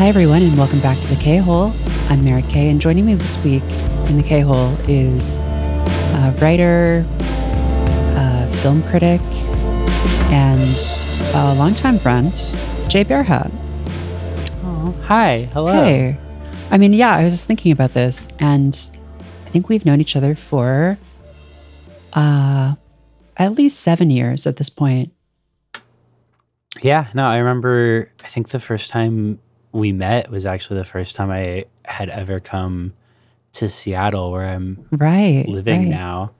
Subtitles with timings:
[0.00, 1.74] Hi, everyone, and welcome back to the K Hole.
[2.08, 3.62] I'm Mary Kay, and joining me this week
[4.08, 7.04] in the K Hole is a writer,
[8.16, 9.20] a film critic,
[10.32, 10.74] and
[11.34, 12.32] a longtime friend,
[12.88, 13.52] Jae Bearhat.
[14.64, 15.50] Oh, hi.
[15.52, 15.84] Hello.
[15.84, 16.16] Hey.
[16.70, 18.74] I mean, yeah, I was just thinking about this, and
[19.20, 20.96] I think we've known each other for
[22.14, 22.74] uh,
[23.36, 25.12] at least seven years at this point.
[26.80, 29.40] Yeah, no, I remember, I think the first time
[29.72, 32.92] we met was actually the first time I had ever come
[33.52, 35.46] to Seattle, where I'm Right.
[35.48, 35.88] living right.
[35.88, 36.32] now.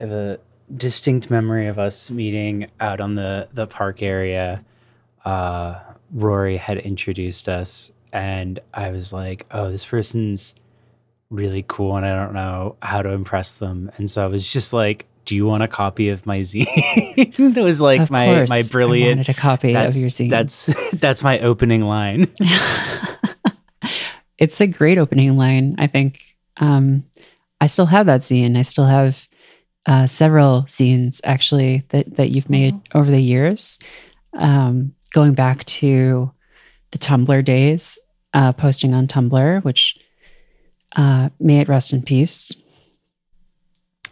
[0.00, 0.38] I have a
[0.74, 4.64] distinct memory of us meeting out on the, the park area.
[5.24, 5.80] Uh,
[6.12, 10.54] Rory had introduced us, and I was like, oh, this person's
[11.30, 13.90] really cool, and I don't know how to impress them.
[13.96, 16.64] And so I was just like, do you want a copy of my zine?
[17.54, 20.10] that was like Of my, course, my I brilliant wanted a copy that's, of your
[20.10, 20.30] zine.
[20.30, 22.28] That's that's my opening line.
[24.38, 25.74] it's a great opening line.
[25.78, 26.22] I think
[26.58, 27.04] um,
[27.60, 28.56] I still have that zine.
[28.56, 29.28] I still have
[29.86, 32.98] uh, several zines actually that that you've made Mm-hmm.
[32.98, 33.78] over the years,
[34.34, 36.30] um, going back to
[36.92, 37.98] the Tumblr days,
[38.34, 39.96] uh, posting on Tumblr, which
[40.96, 42.52] uh, may it rest in peace.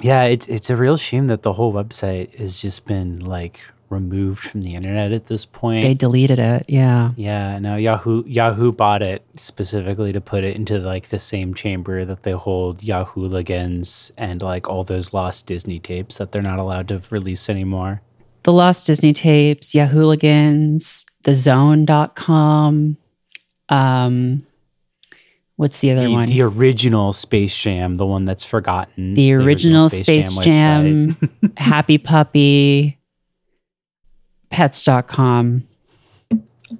[0.00, 4.40] Yeah, it's it's a real shame that the whole website has just been like removed
[4.42, 5.82] from the internet at this point.
[5.84, 6.64] They deleted it.
[6.68, 11.54] Yeah, yeah, no, Yahoo Yahoo bought it specifically to put it into like the same
[11.54, 16.58] chamber that they hold Yahooligans and like all those lost Disney tapes that they're not
[16.58, 18.00] allowed to release anymore.
[18.42, 22.96] the Lost Disney tapes, Yahooligans, TheZone.com.
[23.70, 24.42] Um,
[25.56, 26.26] what's the other The, one?
[26.26, 29.14] the original Space Jam, the one that's forgotten.
[29.14, 31.58] the original Space, Jam, website.
[31.58, 32.98] Happy Puppy,
[34.50, 35.62] Pets.com.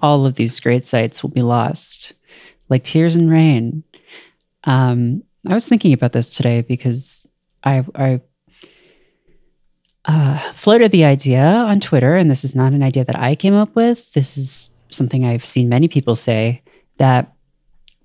[0.01, 2.13] All of these great sites will be lost,
[2.69, 3.83] like Tears and Rain.
[4.65, 7.27] Um, I was thinking about this today because
[7.63, 8.21] I, I
[10.05, 13.53] uh, floated the idea on Twitter, and this is not an idea that I came
[13.53, 14.13] up with.
[14.13, 16.61] This is something I've seen many people say
[16.97, 17.34] that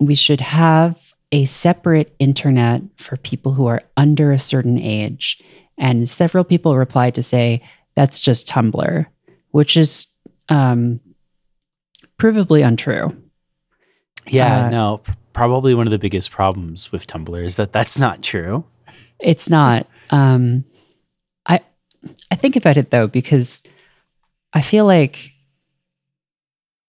[0.01, 5.41] we should have a separate internet for people who are under a certain age.
[5.79, 7.63] And several people replied to say
[7.95, 9.07] that's just Tumblr,
[9.51, 10.09] which is
[10.49, 11.01] um,
[12.19, 13.17] provably untrue.
[14.27, 15.03] Yeah, Uh, no,
[15.33, 18.65] probably one of the biggest problems with Tumblr is that that's not true.
[19.21, 19.87] It's not.
[20.11, 20.65] Um,
[21.47, 21.61] I
[22.31, 23.63] I think about it though because
[24.53, 25.33] I feel like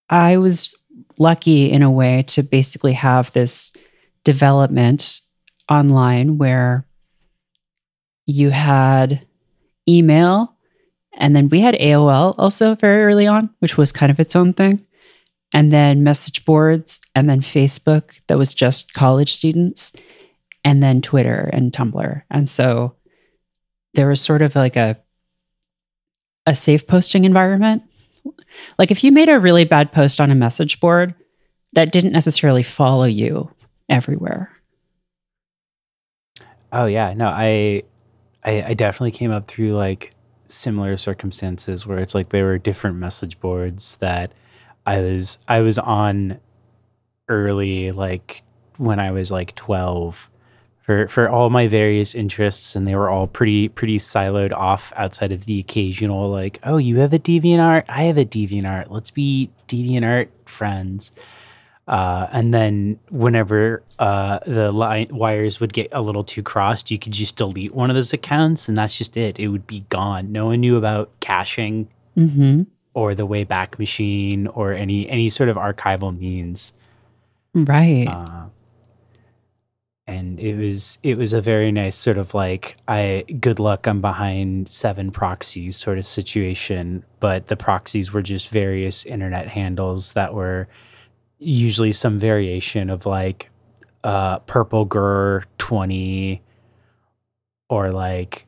[0.09, 0.75] I was
[1.17, 3.71] lucky in a way to basically have this
[4.23, 5.21] development
[5.69, 6.85] online where
[8.25, 9.25] you had
[9.87, 10.55] email
[11.17, 14.53] and then we had AOL also very early on, which was kind of its own
[14.53, 14.85] thing.
[15.53, 19.91] And then message boards and then Facebook that was just college students
[20.63, 22.23] and then Twitter and Tumblr.
[22.31, 22.95] And so
[23.93, 24.97] there was sort of like a
[26.47, 27.83] a safe posting environment.
[28.77, 31.13] Like if you made a really bad post on a message board,
[31.73, 33.51] that didn't necessarily follow you
[33.89, 34.51] everywhere.
[36.71, 37.83] Oh yeah, no, I,
[38.43, 40.15] I, I definitely came up through like
[40.47, 44.31] similar circumstances where it's like there were different message boards that
[44.85, 46.39] I was I was on
[47.27, 48.43] early, like
[48.77, 50.30] when I was like twelve,
[50.81, 55.31] for for all my various interests, and they were all pretty pretty siloed off outside
[55.31, 59.49] of the occasional like, oh, you have a DeviantArt, I have a DeviantArt, let's be
[59.67, 61.11] DeviantArt friends.
[61.87, 66.97] Uh, and then whenever uh, the line, wires would get a little too crossed, you
[66.97, 69.39] could just delete one of those accounts, and that's just it.
[69.39, 70.31] It would be gone.
[70.31, 72.63] No one knew about caching Mm-hmm.
[72.93, 76.73] or the Wayback Machine or any any sort of archival means.
[77.53, 78.05] Right.
[78.07, 78.45] Uh,
[80.11, 84.01] and it was it was a very nice sort of like I good luck I'm
[84.01, 90.33] behind seven proxies sort of situation, but the proxies were just various internet handles that
[90.33, 90.67] were
[91.39, 93.49] usually some variation of like
[94.03, 96.41] uh purple grr 20
[97.69, 98.45] or like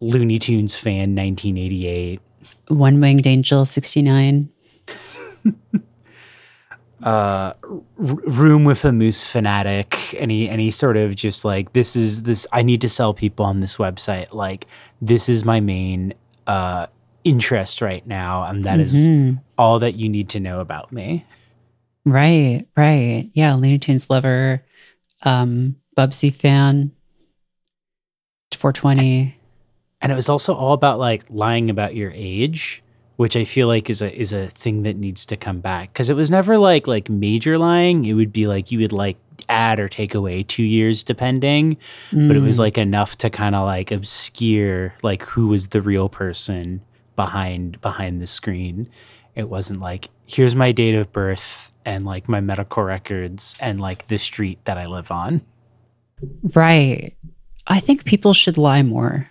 [0.00, 2.20] Looney Tunes fan 1988
[2.68, 4.48] One winged angel 69.
[7.02, 12.22] uh r- room with a moose fanatic any any sort of just like this is
[12.22, 14.66] this i need to sell people on this website like
[15.02, 16.14] this is my main
[16.46, 16.86] uh
[17.22, 19.40] interest right now and that is Mhm.
[19.58, 21.24] all that you need to know about me
[22.08, 23.28] Right, right.
[23.34, 24.62] Yeah, Looney Tunes lover,
[25.22, 26.92] um, Bubsy fan,
[28.54, 29.36] 420.
[30.00, 32.82] and it was also all about like lying about your age
[33.16, 36.10] which I feel like is a is a thing that needs to come back because
[36.10, 38.04] it was never like like major lying.
[38.04, 39.16] It would be like you would like
[39.48, 41.76] add or take away two years depending,
[42.10, 42.28] mm.
[42.28, 42.60] but it was mm.
[42.60, 46.82] like enough to kind of like obscure like who was the real person
[47.14, 48.88] behind behind the screen.
[49.34, 54.08] It wasn't like here's my date of birth and like my medical records and like
[54.08, 55.42] the street that I live on.
[56.54, 57.16] Right.
[57.66, 59.28] I think people should lie more,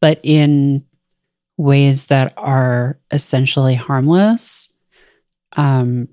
[0.00, 0.84] but in
[1.56, 4.68] ways that are essentially harmless.
[5.56, 6.08] Um,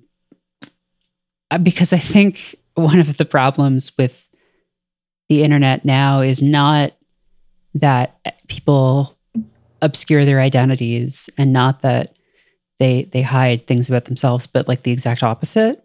[1.52, 4.30] uh, because I think one of the problems with
[5.30, 6.92] the internet now is not
[7.76, 9.18] that people
[9.82, 12.16] obscure their identities and not that
[12.80, 15.84] they they hide things about themselves but like the exact opposite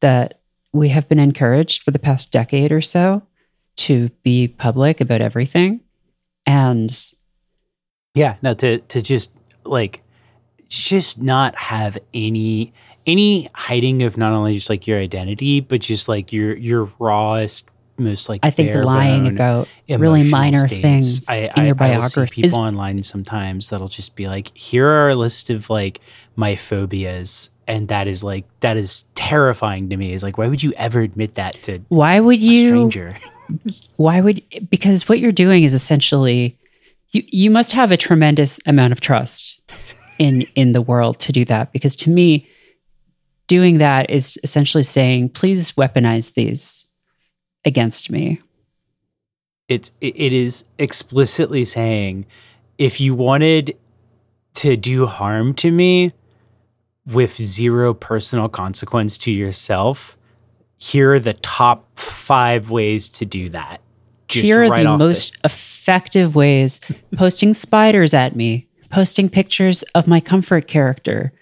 [0.00, 0.40] that
[0.72, 3.22] we have been encouraged for the past decade or so
[3.76, 5.80] to be public about everything
[6.46, 7.12] and
[8.14, 10.02] yeah no to to just like
[10.68, 12.72] just not have any
[13.06, 17.68] any hiding of not only just like your identity but just like your your rawest
[17.98, 20.80] most like I think lying about really minor states.
[20.80, 22.20] things I, in I, your biography.
[22.20, 25.70] I see people is, online sometimes that'll just be like, "Here are a list of
[25.70, 26.00] like
[26.34, 30.12] my phobias," and that is like that is terrifying to me.
[30.12, 31.80] Is like, why would you ever admit that to?
[31.88, 32.68] Why would you?
[32.68, 33.16] stranger.
[33.96, 36.56] why would because what you're doing is essentially
[37.12, 39.60] you you must have a tremendous amount of trust
[40.18, 42.48] in in the world to do that because to me
[43.46, 46.86] doing that is essentially saying please weaponize these
[47.64, 48.40] against me.
[49.68, 52.26] It's it is explicitly saying
[52.78, 53.76] if you wanted
[54.54, 56.12] to do harm to me
[57.06, 60.16] with zero personal consequence to yourself,
[60.78, 63.80] here are the top five ways to do that.
[64.32, 66.80] Just here are right the most the- effective ways
[67.16, 71.32] posting spiders at me, posting pictures of my comfort character,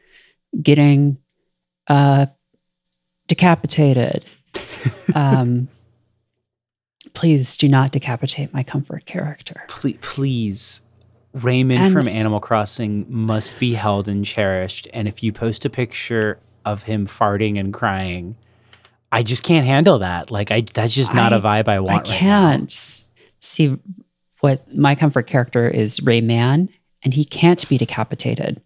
[0.62, 1.18] getting
[1.88, 2.26] uh,
[3.28, 4.24] decapitated.
[5.14, 5.68] um,
[7.12, 9.64] Please do not decapitate my comfort character.
[9.68, 10.82] Please, please.
[11.32, 14.88] Raymond and, from Animal Crossing must be held and cherished.
[14.92, 18.36] And if you post a picture of him farting and crying,
[19.12, 20.30] I just can't handle that.
[20.30, 22.08] Like I that's just not I, a vibe I want.
[22.08, 22.72] I can't
[23.40, 23.78] see
[24.40, 26.68] what my comfort character is Rayman,
[27.02, 28.60] and he can't be decapitated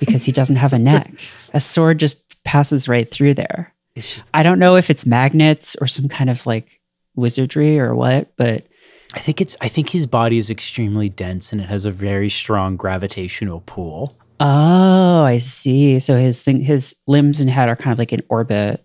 [0.00, 1.12] because he doesn't have a neck.
[1.52, 3.74] a sword just passes right through there.
[3.96, 6.80] Just, I don't know if it's magnets or some kind of like
[7.14, 8.66] wizardry or what, but
[9.14, 12.30] I think it's I think his body is extremely dense and it has a very
[12.30, 14.08] strong gravitational pull.
[14.40, 16.00] Oh, I see.
[16.00, 18.82] So his thing his limbs and head are kind of like in orbit.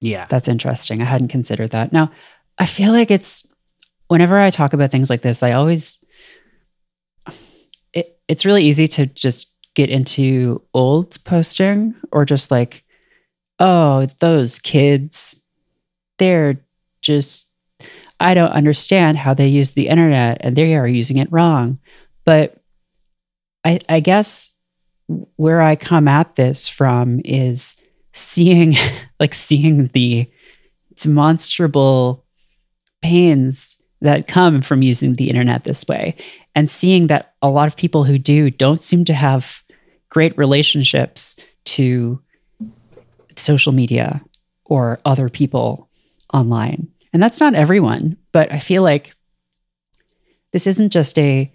[0.00, 0.26] Yeah.
[0.28, 1.02] That's interesting.
[1.02, 1.92] I hadn't considered that.
[1.92, 2.10] Now,
[2.58, 3.46] I feel like it's
[4.08, 5.98] whenever I talk about things like this, I always
[7.92, 12.82] it, it's really easy to just get into old posting or just like,
[13.58, 15.40] oh, those kids,
[16.18, 16.60] they're
[17.02, 17.46] just
[18.18, 21.78] I don't understand how they use the internet and they are using it wrong.
[22.24, 22.56] But
[23.64, 24.50] I, I guess
[25.36, 27.76] where I come at this from is
[28.12, 28.74] seeing
[29.20, 30.30] like seeing the
[30.94, 32.24] demonstrable
[33.02, 36.16] pains that come from using the internet this way
[36.54, 39.62] and seeing that a lot of people who do don't seem to have
[40.08, 42.20] great relationships to
[43.36, 44.22] social media
[44.64, 45.88] or other people
[46.32, 46.88] online.
[47.12, 49.14] And that's not everyone, but I feel like
[50.52, 51.52] this isn't just a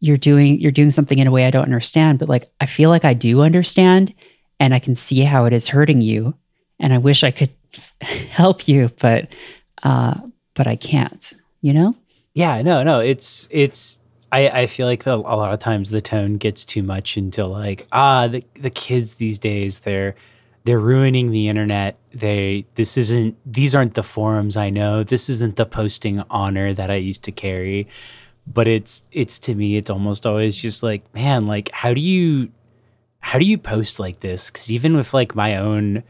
[0.00, 2.90] you're doing you're doing something in a way I don't understand, but like I feel
[2.90, 4.14] like I do understand
[4.60, 6.34] and I can see how it is hurting you
[6.80, 7.50] and I wish I could
[8.02, 9.34] help you, but
[9.82, 10.14] uh
[10.54, 11.94] but I can't, you know?
[12.34, 16.36] Yeah, no, no, it's it's I, I feel like a lot of times the tone
[16.36, 20.14] gets too much into like ah the the kids these days they're
[20.64, 21.96] they're ruining the internet.
[22.12, 25.02] They this isn't these aren't the forums I know.
[25.02, 27.88] This isn't the posting honor that I used to carry.
[28.46, 32.50] But it's it's to me it's almost always just like, man, like how do you
[33.20, 34.50] how do you post like this?
[34.50, 36.02] Cuz even with like my own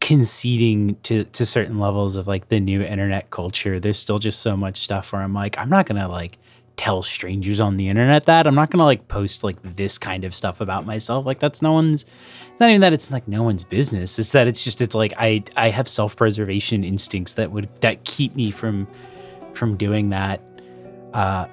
[0.00, 4.56] conceding to to certain levels of like the new internet culture, there's still just so
[4.56, 6.38] much stuff where I'm like, I'm not to like
[6.76, 8.46] tell strangers on the internet that.
[8.46, 11.24] I'm not gonna like post like this kind of stuff about myself.
[11.24, 12.04] Like that's no one's.
[12.50, 14.18] It's not even that it's like no one's business.
[14.18, 18.04] It's that it's just it's like I I have self preservation instincts that would that
[18.04, 18.88] keep me from
[19.54, 20.40] from doing that.
[21.12, 21.46] Uh,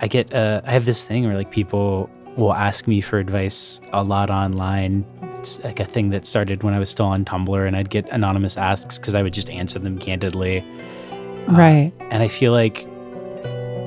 [0.00, 3.80] I get uh I have this thing where like people will ask me for advice
[3.92, 5.04] a lot online.
[5.38, 8.08] It's like a thing that started when I was still on Tumblr, and I'd get
[8.10, 10.64] anonymous asks because I would just answer them candidly.
[11.48, 11.92] Uh, right.
[12.10, 12.86] And I feel like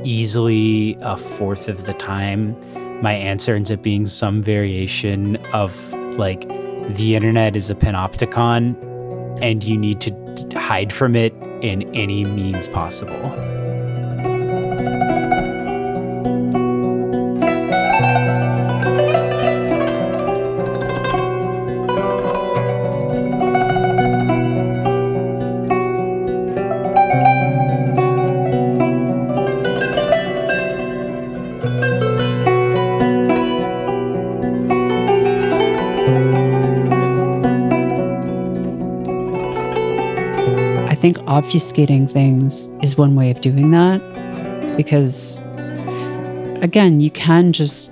[0.04, 2.56] easily a fourth of the time
[3.02, 6.48] my answer ends up being some variation of like
[6.96, 8.76] the internet is a panopticon
[9.42, 13.55] and you need to hide from it in any means possible.
[41.06, 44.02] Think obfuscating things is one way of doing that
[44.76, 45.38] because
[46.64, 47.92] again, you can just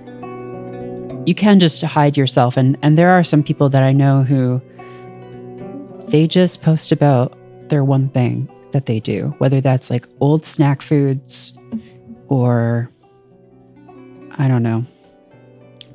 [1.28, 4.60] you can just hide yourself and and there are some people that I know who
[6.10, 7.38] they just post about
[7.70, 11.56] their one thing that they do, whether that's like old snack foods
[12.30, 12.90] or
[14.40, 14.86] I don't know,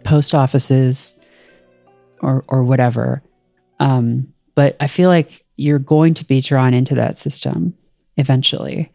[0.05, 1.19] post offices
[2.21, 3.25] or or whatever.
[3.81, 7.75] Um, but I feel like you're going to be drawn into that system
[8.17, 8.91] eventually.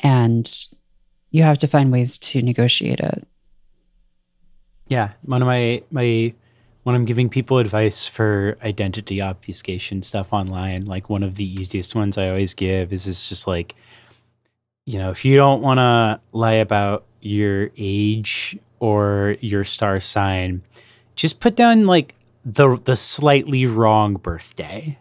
[0.00, 0.50] And
[1.30, 3.26] you have to find ways to negotiate it.
[4.88, 6.34] Yeah, one of my my
[6.82, 11.94] when I'm giving people advice for identity obfuscation stuff online, like one of the easiest
[11.94, 13.74] ones I always give is is just like
[14.84, 20.62] you know, if you don't want to lie about your age or your star sign,
[21.14, 24.98] just put down like the the slightly wrong birthday.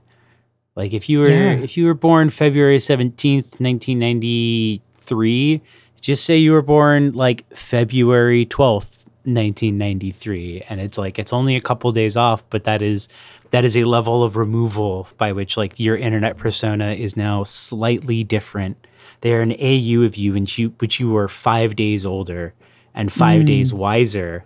[0.75, 1.53] Like if you were Yeah.
[1.53, 5.61] if you were born February 17th, 1993,
[5.99, 11.61] just say you were born like February 12th, 1993 and it's like it's only a
[11.61, 13.07] couple days off, but that is
[13.51, 18.23] that is a level of removal by which like your internet persona is now slightly
[18.23, 18.87] different.
[19.19, 22.53] They're an AU of you and you which you were 5 days older
[22.95, 23.45] and 5 hmm.
[23.45, 24.45] days wiser.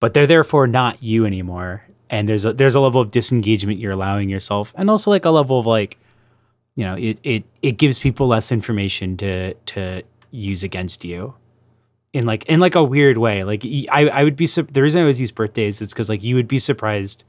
[0.00, 3.92] But they're therefore not you anymore and there's a there's a level of disengagement you're
[3.92, 5.98] allowing yourself and also like a level of like
[6.76, 11.34] you know it it it gives people less information to to use against you
[12.12, 15.02] in like in like a weird way like i i would be the reason i
[15.02, 17.24] always use birthdays is because like you would be surprised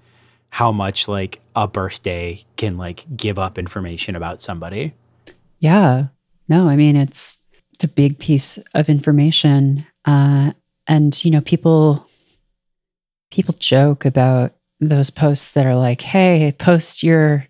[0.50, 4.94] how much like a birthday can like give up information about somebody
[5.60, 6.08] Yeah.
[6.48, 7.40] No, I mean, it's,
[7.74, 9.86] it's a big piece of information.
[10.06, 10.52] Uh,
[10.88, 12.08] and, you know, people,
[13.32, 17.48] people joke about those posts that are like, Hey, post your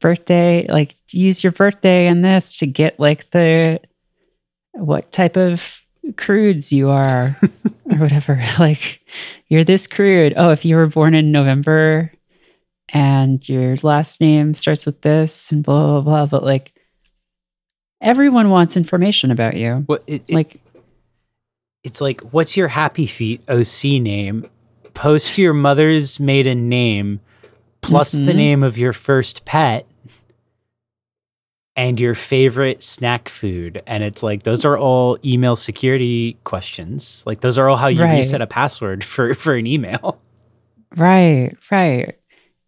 [0.00, 3.80] birthday, like use your birthday and this to get like the,
[4.72, 5.80] what type of
[6.12, 7.34] crudes you are
[7.90, 8.42] or whatever.
[8.58, 9.00] Like
[9.48, 10.34] you're this crude.
[10.36, 12.12] Oh, if you were born in November
[12.90, 16.26] and your last name starts with this and blah, blah, blah.
[16.26, 16.72] But like,
[18.00, 19.84] everyone wants information about you.
[19.86, 20.60] what it, it- Like,
[21.82, 24.48] it's like what's your happy feet oc name
[24.94, 27.20] post your mother's maiden name
[27.80, 28.36] plus the Mhm.
[28.36, 29.86] name of your first pet
[31.76, 37.40] and your favorite snack food and it's like those are all email security questions like
[37.40, 38.14] those are all how you Right.
[38.16, 40.20] reset a password for for an email
[40.96, 42.16] right, right.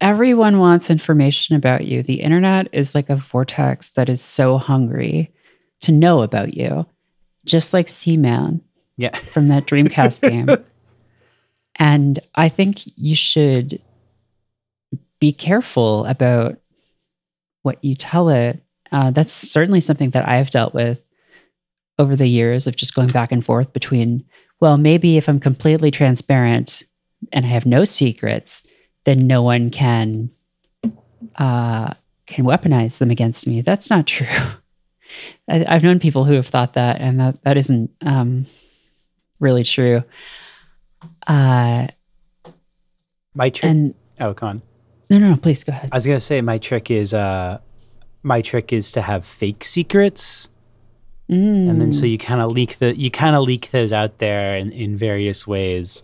[0.01, 2.03] Everyone wants information about you.
[2.03, 5.31] The internet is like a vortex that is so hungry
[5.81, 6.85] to know about you,
[7.45, 8.61] just like Seaman
[8.97, 10.49] yeah from that Dreamcast game.
[11.79, 13.81] And I think you should
[15.19, 16.57] be careful about
[17.63, 18.63] what you tell it.
[18.91, 21.07] Uh, that's certainly something that I've dealt with
[21.99, 24.23] over the years of just going back and forth between,
[24.59, 26.83] well, maybe if I'm completely transparent
[27.31, 28.65] and I have no secrets,
[29.05, 30.29] then no one can
[31.35, 31.93] uh,
[32.25, 33.61] can weaponize them against me.
[33.61, 34.27] That's not true.
[35.49, 38.45] I, I've known people who have thought that, and that that isn't um,
[39.39, 40.03] really true.
[41.27, 41.87] Uh,
[43.35, 44.61] my trick and oh come on
[45.09, 45.89] no, no, no, please go ahead.
[45.91, 47.59] i was gonna say my trick is uh
[48.23, 50.49] my trick is to have fake secrets
[51.29, 52.11] and then so Mm.
[52.11, 55.45] you kind of leak the you kind of leak those out there in, in various
[55.45, 56.03] ways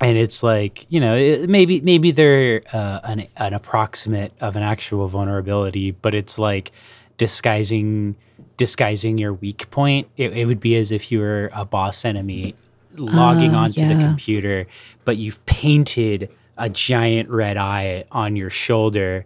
[0.00, 4.62] and it's like you know it, maybe maybe they're uh, an, an approximate of an
[4.62, 6.72] actual vulnerability but it's like
[7.18, 8.16] disguising
[8.56, 12.54] disguising your weak point it, it would be as if you were a boss enemy
[12.98, 14.66] logging Ah, onto the computer
[15.04, 16.28] but you've painted
[16.58, 19.24] a giant red eye on your shoulder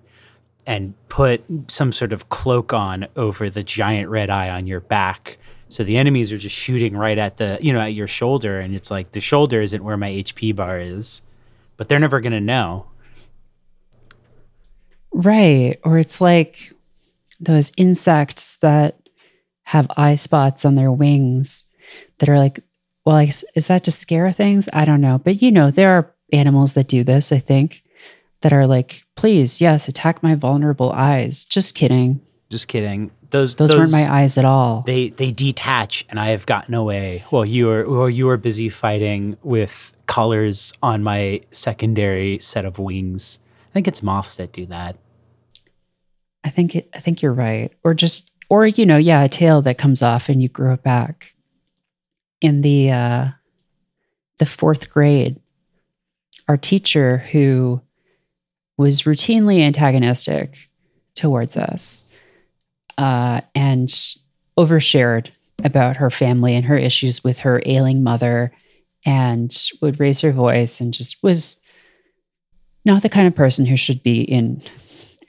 [0.67, 5.39] and put some sort of cloak on over the giant red eye on your back.
[5.69, 8.61] So the enemies are just shooting right at the, you know, at your shoulder.
[8.61, 11.23] And it's like the shoulder isn't where my HP bar is,
[11.77, 12.87] but they're never going to know.
[15.13, 15.81] Right.
[15.83, 16.73] Or it's like
[17.41, 18.99] those insects that
[19.65, 21.65] have eye spots on their wings
[22.19, 22.61] that are like
[23.05, 24.69] well, I is that to scare things?
[24.73, 25.19] I don't know.
[25.19, 27.83] But you know, there are animals that do this, I think,
[28.41, 31.45] that are like, please, yes, attack my vulnerable eyes.
[31.45, 32.21] Just kidding.
[32.51, 33.11] Just kidding.
[33.31, 34.83] Those Those, weren't my eyes at all.
[34.83, 37.25] They they detach, and I have gotten away.
[37.31, 42.79] Well, you were well, you were busy fighting with colors on my secondary set of
[42.79, 43.39] wings.
[43.71, 44.97] I think it's moths that do that.
[46.45, 47.73] I think it I think you're right.
[47.85, 50.83] Or just or you know, yeah, a tail that comes off and you grow it
[50.83, 51.35] back.
[52.43, 53.29] In the uh
[54.39, 55.41] the 4th grade,
[56.49, 57.81] our teacher who
[58.77, 60.69] was routinely antagonistic
[61.15, 62.03] towards us
[62.99, 63.89] uh, and
[64.59, 65.31] overshared
[65.63, 68.53] about her family and her issues with her ailing mother
[69.05, 71.57] and would raise her voice and just was
[72.85, 74.61] not the kind of person who should be in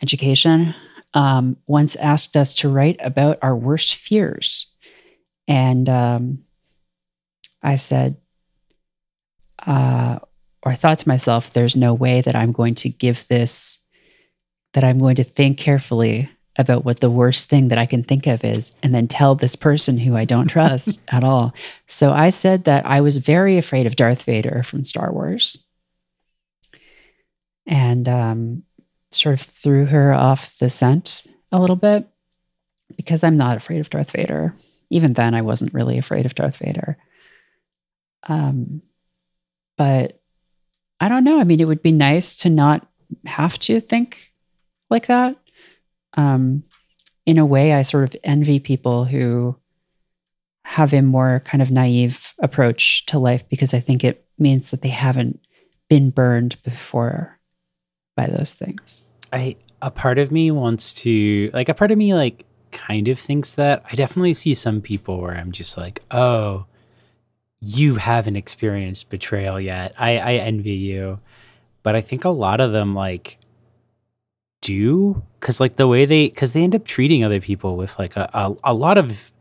[0.01, 0.74] education
[1.13, 4.74] um, once asked us to write about our worst fears.
[5.48, 6.39] And um,
[7.63, 8.17] i said
[9.65, 10.20] uh,
[10.63, 13.79] or I thought to myself, there's no way that I'm going to give this,
[14.74, 18.27] that I'm going to think carefully about what the worst thing that I can think
[18.27, 21.53] of is, and then tell this person who I don't trust at all.
[21.88, 25.63] So I said that I was very afraid of Darth Vader from Star Wars.
[27.65, 28.63] And um,
[29.12, 32.05] sort of threw her off the scent a little bit
[32.98, 34.53] because I'm not afraid of Darth Vader.
[34.89, 36.98] Even then, I wasn't really afraid of Darth Vader.
[38.27, 38.82] Um,
[39.77, 40.22] but
[41.00, 41.39] I don't know.
[41.39, 42.88] I mean, it would be nice to not
[43.25, 44.31] have to think
[44.90, 45.36] like that.
[46.16, 46.64] Um,
[47.25, 49.57] in a way, I sort of envy people who
[50.66, 54.81] have a more kind of naive approach to life because I think it means that
[54.81, 55.40] they haven't
[55.90, 57.40] been burned before
[58.16, 59.05] by those things.
[59.31, 63.20] I a part of me wants to like a part of me like kind of
[63.20, 66.66] thinks that I definitely see some people where I'm just like, oh,
[67.65, 69.93] you haven't experienced betrayal yet.
[69.97, 71.19] I, I envy you.
[71.81, 73.37] But I think a lot of them like
[74.61, 78.15] do because like the way they because they end up treating other people with like
[78.15, 79.31] a, a, a lot of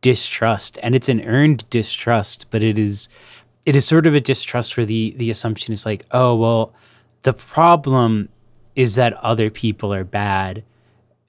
[0.00, 3.08] distrust and it's an earned distrust but it is
[3.64, 6.74] it is sort of a distrust where the the assumption is like oh well
[7.22, 8.28] the problem
[8.74, 10.64] is that other people are bad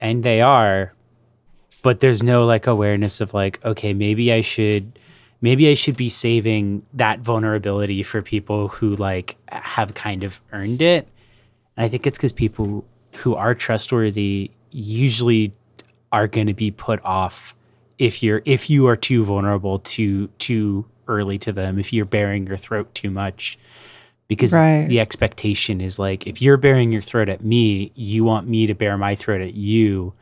[0.00, 0.92] and they are
[1.82, 4.98] but there's no like awareness of like okay maybe i should
[5.44, 10.80] maybe I should be saving that vulnerability for people who like have kind of earned
[10.80, 11.06] it.
[11.76, 15.52] And I think it's because people who are trustworthy usually
[16.10, 17.54] are going to be put off
[17.98, 22.46] if you're if you are too vulnerable too too early to them if you're baring
[22.46, 23.58] your throat too much
[24.28, 24.88] because right.
[24.88, 28.74] the expectation is like if you're baring your throat at me you want me to
[28.74, 30.14] bare my throat at you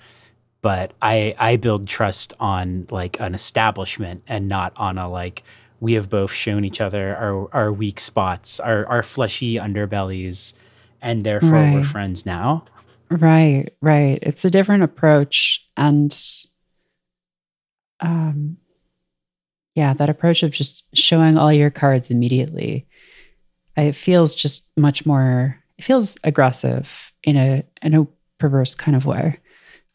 [0.63, 5.43] but I I build trust on like an establishment and not on a like
[5.81, 10.55] we have both shown each other our our weak spots, our our fleshy underbellies,
[11.03, 11.75] and therefore right.
[11.75, 12.65] we're friends now.
[13.11, 14.19] Right, right.
[14.23, 16.17] It's a different approach and
[18.01, 18.57] um
[19.75, 22.87] yeah, that approach of just showing all your cards immediately.
[23.77, 28.07] It feels just much more it feels aggressive in a in a
[28.39, 29.39] perverse kind of way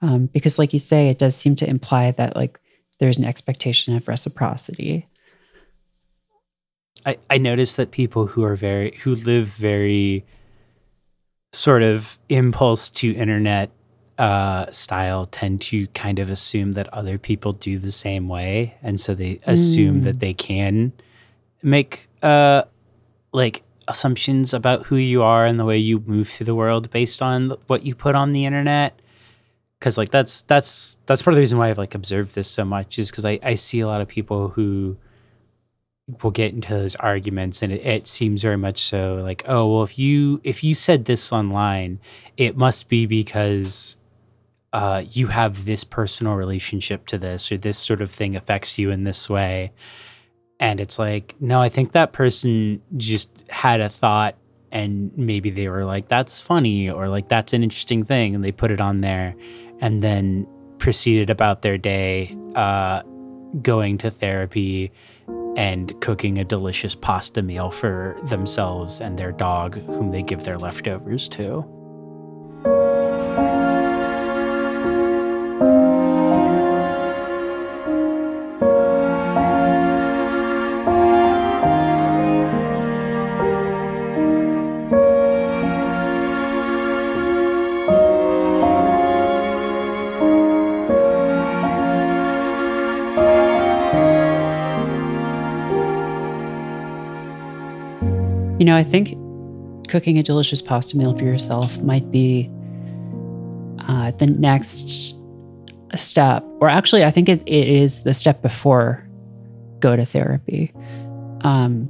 [0.02, 2.60] um, because like you say it does seem to imply that like
[3.00, 5.08] there's an expectation of reciprocity.
[7.06, 10.26] I, I notice that people who are very who live very
[11.52, 13.72] sort of impulse to internet
[14.18, 19.00] uh, style tend to kind of assume that other people do the same way, and
[19.00, 20.04] so they assume mm.
[20.04, 20.92] that they can
[21.62, 22.64] make uh,
[23.32, 27.22] like assumptions about who you are and the way you move through the world based
[27.22, 29.00] on what you put on the internet
[29.80, 32.66] because like that's that's that's part of the reason why I've like observed this so
[32.66, 34.98] much is because I, I see a lot of people who
[36.24, 39.84] will get into those arguments and it, it, seems very much so like oh well
[39.84, 42.00] if you if you said this online
[42.38, 43.98] it must be because
[44.74, 48.92] uh, you have this personal relationship to this or this sort of thing affects you
[48.92, 49.72] in this way.
[50.60, 54.36] And it's like no i think that person just had a thought
[54.72, 58.52] and maybe they were like that's funny or like that's an interesting thing and they
[58.52, 59.36] put it on there
[59.80, 63.02] and then proceeded about their day uh,
[63.62, 64.92] going to therapy
[65.56, 70.58] and cooking a delicious pasta meal for themselves and their dog, whom they give their
[70.58, 71.66] leftovers to.
[98.78, 102.50] Know, I think cooking a delicious pasta meal for yourself might be
[103.88, 105.16] uh, the next
[105.96, 109.08] step, or actually, I think it, it is the step before
[109.80, 110.74] go to therapy.
[111.42, 111.90] Um,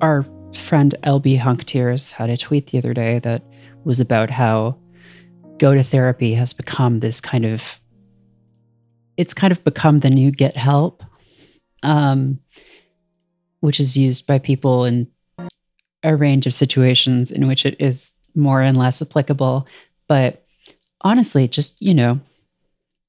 [0.00, 0.24] our
[0.56, 3.42] friend LB Hunk Tears had a tweet the other day that
[3.84, 4.78] was about how
[5.58, 7.80] go to therapy has become this kind of
[9.16, 11.04] it's kind of become the new get help
[11.84, 12.40] um,
[13.64, 15.08] which is used by people in
[16.02, 19.66] a range of situations in which it is more and less applicable.
[20.06, 20.44] But
[21.00, 22.20] honestly just you know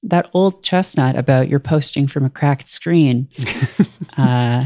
[0.02, 3.28] that old chestnut about you're posting from a cracked screen
[4.16, 4.64] uh,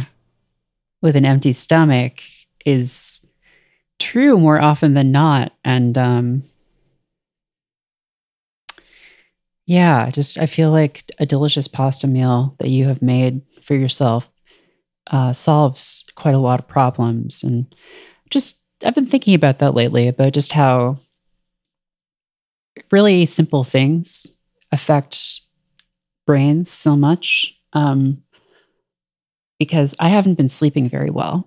[1.03, 2.21] with an empty stomach
[2.65, 3.21] is
[3.99, 5.53] true more often than not.
[5.65, 6.43] And um,
[9.67, 14.29] Yeah, just I feel like a delicious pasta meal that you have made for yourself
[15.11, 17.43] uh, solves quite a lot of problems.
[17.43, 17.73] And
[18.31, 20.97] just I've been thinking about that lately about just how
[22.91, 24.27] really simple things
[24.73, 25.43] affect
[26.27, 27.57] brains so much.
[27.73, 28.23] Um,
[29.61, 31.47] because I haven't been sleeping very well.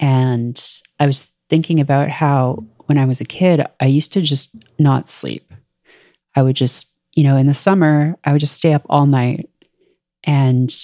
[0.00, 0.60] And
[0.98, 5.10] I was thinking about how when I was a kid, I used to just not
[5.10, 5.52] sleep.
[6.34, 9.50] I would just, you know, in the summer, I would just stay up all night.
[10.24, 10.74] And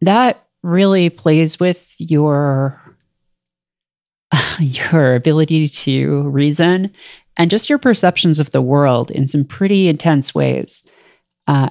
[0.00, 2.80] that really plays with your
[4.58, 6.92] your ability to reason
[7.36, 10.82] and just your perceptions of the world in some pretty intense ways.
[11.46, 11.68] Uh,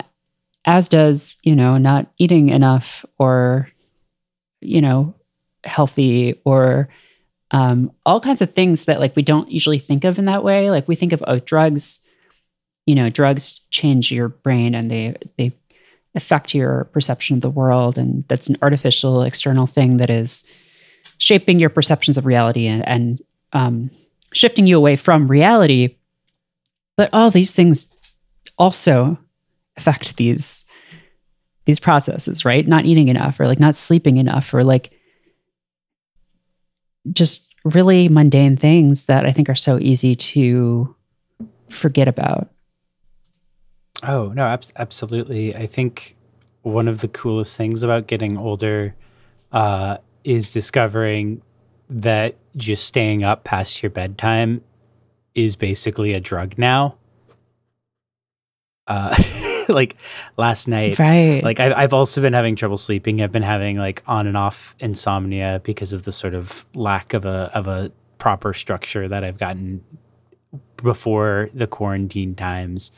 [0.65, 3.69] as does, you know, not eating enough or,
[4.61, 5.13] you know,
[5.63, 6.89] healthy or
[7.51, 10.71] um, all kinds of things that like we don't usually think of in that way.
[10.71, 11.99] Like we think of oh, drugs
[12.85, 15.51] you know drugs change your brain and they they
[16.15, 20.43] affect your perception of the world and that's an artificial external thing that is
[21.17, 23.21] shaping your perceptions of reality and, and
[23.53, 23.89] um,
[24.33, 25.97] shifting you away from reality.
[26.97, 27.87] But all these things
[28.57, 29.17] also
[29.77, 30.65] affect these
[31.65, 32.67] these processes right?
[32.67, 34.91] Not eating enough or like not sleeping enough or like
[37.11, 40.95] just really mundane things that i think are so easy to
[41.69, 42.49] forget about
[44.03, 45.55] Oh, no, ab- absolutely.
[45.55, 46.15] I think
[46.61, 48.95] one of the coolest things about getting older
[49.51, 51.41] uh, is discovering
[51.89, 54.61] that just staying up past your bedtime
[55.33, 56.97] is basically a drug now.
[58.87, 59.15] Uh,
[59.69, 59.95] like
[60.37, 61.43] last night, right?
[61.43, 63.21] Like I've I've also been having trouble sleeping.
[63.21, 67.25] I've been having like on and off insomnia because of the sort of lack of
[67.25, 69.83] a of a proper structure that I've gotten
[70.81, 72.91] before the quarantine times.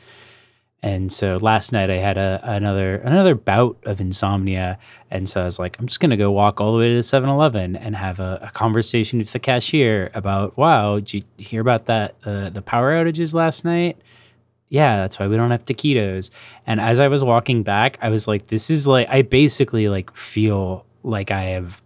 [0.80, 4.78] And so last night I had a another another bout of insomnia,
[5.10, 7.74] and so I was like, I'm just gonna go walk all the way to 7-Eleven
[7.74, 12.14] and have a, a conversation with the cashier about, wow, did you hear about that
[12.24, 14.00] uh, the power outages last night?
[14.68, 16.30] Yeah, that's why we don't have taquitos.
[16.64, 20.14] And as I was walking back, I was like, this is like I basically like
[20.14, 21.82] feel like I have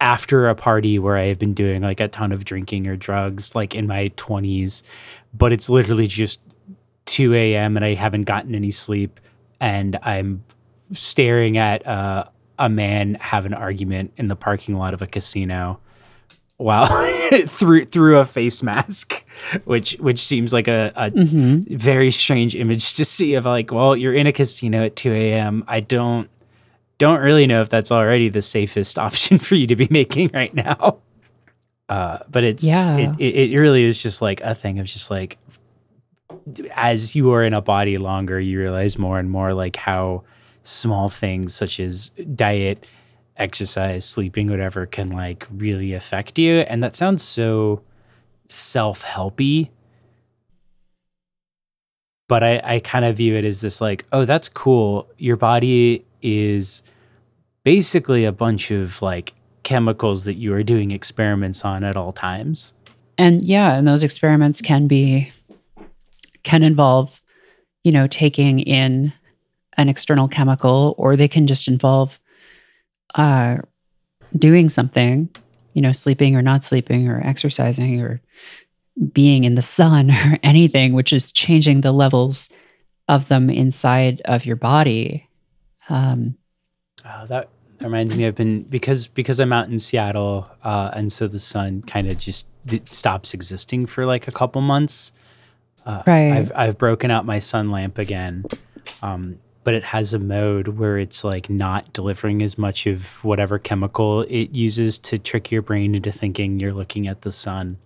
[0.00, 3.54] after a party where I have been doing like a ton of drinking or drugs,
[3.54, 4.82] like in my 20s,
[5.32, 6.42] but it's literally just
[7.06, 7.76] 2 a.m.
[7.76, 9.20] and I haven't gotten any sleep,
[9.60, 10.44] and I'm
[10.92, 12.24] staring at uh,
[12.58, 15.80] a man have an argument in the parking lot of a casino
[16.56, 16.86] while
[17.46, 19.26] through through a face mask,
[19.64, 21.76] which which seems like a, a mm-hmm.
[21.76, 25.64] very strange image to see of like, well, you're in a casino at 2 a.m.
[25.66, 26.30] I don't
[26.98, 30.54] don't really know if that's already the safest option for you to be making right
[30.54, 30.98] now.
[31.88, 32.96] Uh, but it's yeah.
[32.96, 35.36] it, it really is just like a thing of just like
[36.74, 40.24] as you are in a body longer, you realize more and more like how
[40.62, 42.86] small things such as diet,
[43.36, 46.60] exercise, sleeping, whatever can like really affect you.
[46.60, 47.82] And that sounds so
[48.48, 49.70] self helpy.
[52.28, 55.08] But I, I kind of view it as this like, oh, that's cool.
[55.18, 56.82] Your body is
[57.64, 62.74] basically a bunch of like chemicals that you are doing experiments on at all times.
[63.18, 65.30] And yeah, and those experiments can be
[66.42, 67.20] can involve,
[67.84, 69.12] you know, taking in
[69.76, 72.20] an external chemical, or they can just involve
[73.14, 73.56] uh,
[74.36, 75.28] doing something,
[75.72, 78.20] you know, sleeping or not sleeping, or exercising, or
[79.12, 82.50] being in the sun, or anything, which is changing the levels
[83.08, 85.28] of them inside of your body.
[85.88, 86.36] Um,
[87.04, 87.48] oh, that
[87.82, 88.26] reminds me.
[88.26, 92.18] I've been because because I'm out in Seattle, uh, and so the sun kind of
[92.18, 92.48] just
[92.90, 95.12] stops existing for like a couple months.
[95.84, 96.32] Uh, right.
[96.32, 98.44] I've I've broken out my sun lamp again,
[99.02, 103.58] um, but it has a mode where it's like not delivering as much of whatever
[103.58, 107.78] chemical it uses to trick your brain into thinking you're looking at the sun.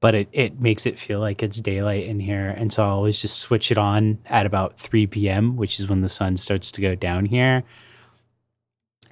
[0.00, 2.48] But it, it makes it feel like it's daylight in here.
[2.48, 6.00] And so I always just switch it on at about 3 p.m., which is when
[6.00, 7.62] the sun starts to go down here.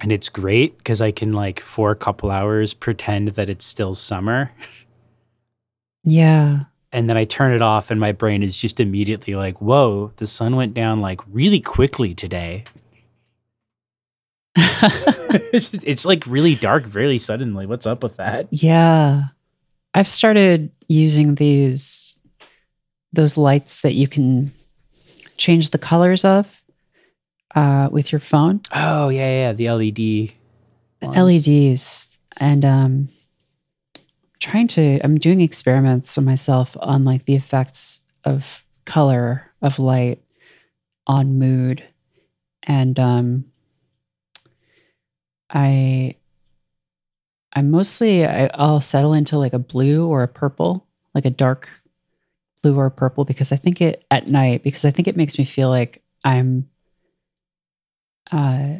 [0.01, 3.93] And it's great because I can, like, for a couple hours, pretend that it's still
[3.93, 4.51] summer.
[6.03, 6.63] Yeah.
[6.91, 10.27] And then I turn it off, and my brain is just immediately like, "Whoa, the
[10.27, 12.65] sun went down like really quickly today."
[14.55, 17.65] it's, just- it's like really dark very suddenly.
[17.65, 18.47] What's up with that?
[18.51, 19.23] yeah.
[19.93, 22.17] I've started using these
[23.11, 24.53] those lights that you can
[25.35, 26.63] change the colors of
[27.55, 28.61] uh, with your phone.
[28.73, 29.95] Oh yeah, yeah, the LED.
[29.95, 31.47] The ones.
[31.47, 33.09] LEDs and um
[34.41, 40.21] trying to I'm doing experiments on myself on like the effects of color of light
[41.07, 41.83] on mood.
[42.63, 43.45] And um
[45.49, 46.15] I
[47.53, 51.69] I mostly I, I'll settle into like a blue or a purple like a dark
[52.63, 55.45] blue or purple because I think it at night because I think it makes me
[55.45, 56.69] feel like I'm
[58.31, 58.79] uh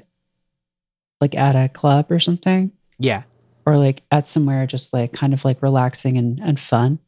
[1.20, 2.72] like at a club or something.
[2.98, 3.24] Yeah,
[3.66, 7.00] or like at somewhere just like kind of like relaxing and, and fun.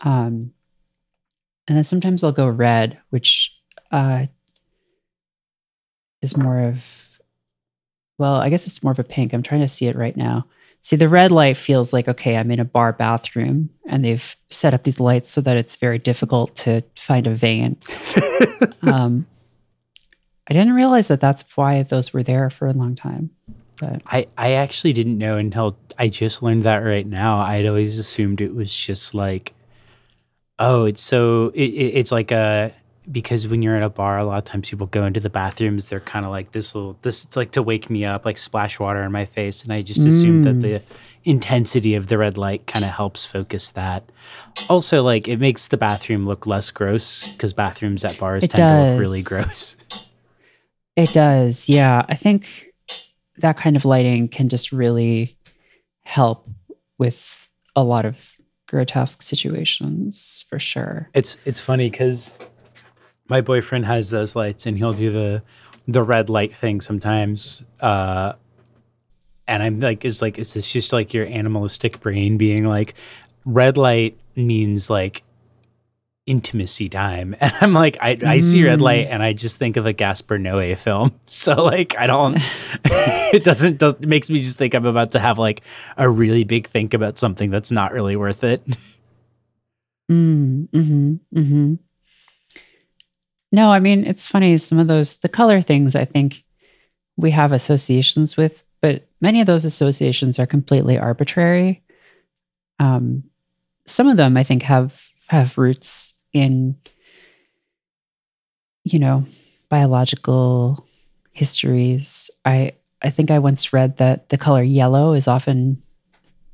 [0.00, 0.52] Um,
[1.66, 3.54] and then sometimes I'll go red, which
[3.90, 4.26] uh,
[6.22, 7.20] is more of,
[8.16, 9.32] well, I guess it's more of a pink.
[9.32, 10.46] I'm trying to see it right now.
[10.82, 14.74] See, the red light feels like, okay, I'm in a bar bathroom and they've set
[14.74, 17.76] up these lights so that it's very difficult to find a vein.
[18.82, 19.26] um,
[20.48, 23.30] I didn't realize that that's why those were there for a long time.
[23.80, 27.38] But I I actually didn't know until I just learned that right now.
[27.38, 29.54] I'd always assumed it was just like,
[30.58, 32.72] oh, it's so it, it, it's like a
[33.10, 35.88] because when you're at a bar, a lot of times people go into the bathrooms.
[35.88, 38.78] They're kind of like this will this it's like to wake me up, like splash
[38.78, 40.60] water in my face, and I just assumed that Mm.
[40.62, 40.82] the
[41.24, 44.10] intensity of the red light kind of helps focus that.
[44.68, 48.58] Also, like it makes the bathroom look less gross because bathrooms at bars It tend
[48.86, 49.76] to look really gross.
[50.96, 51.68] It does.
[51.68, 52.04] Yeah.
[52.08, 52.67] I think
[53.40, 55.36] that kind of lighting can just really
[56.02, 56.48] help
[56.98, 61.08] with a lot of grotesque situations for sure.
[61.14, 62.38] It's it's funny because
[63.28, 65.42] my boyfriend has those lights, and he'll do the
[65.86, 67.62] the red light thing sometimes.
[67.80, 68.34] Uh,
[69.46, 72.94] and I'm like, is like, is this just like your animalistic brain being like,
[73.46, 75.22] red light means like
[76.28, 79.86] intimacy time, and I'm like, I I see red light, and I just think of
[79.86, 81.18] a Gaspar Noé film.
[81.26, 82.36] So like, I don't.
[82.84, 83.78] it doesn't.
[83.78, 85.62] Does, it makes me just think I'm about to have like
[85.96, 88.62] a really big think about something that's not really worth it.
[90.10, 91.74] Mm, hmm hmm
[93.52, 94.56] No, I mean, it's funny.
[94.58, 96.44] Some of those, the color things, I think
[97.16, 101.82] we have associations with, but many of those associations are completely arbitrary.
[102.78, 103.24] Um,
[103.86, 106.76] some of them, I think, have have roots in,
[108.84, 109.22] you know,
[109.68, 110.84] biological
[111.32, 112.30] histories.
[112.44, 115.78] I I think I once read that the color yellow is often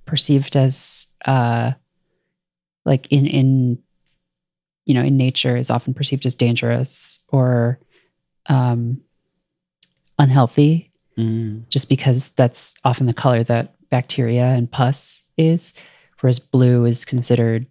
[0.05, 1.73] perceived as uh,
[2.85, 3.79] like in in
[4.85, 7.81] you know in nature is often perceived as dangerous or
[8.47, 9.01] um,
[10.19, 11.69] unhealthy Mm.
[11.69, 15.73] just because that's often the color that bacteria and pus is
[16.19, 17.69] whereas blue is considered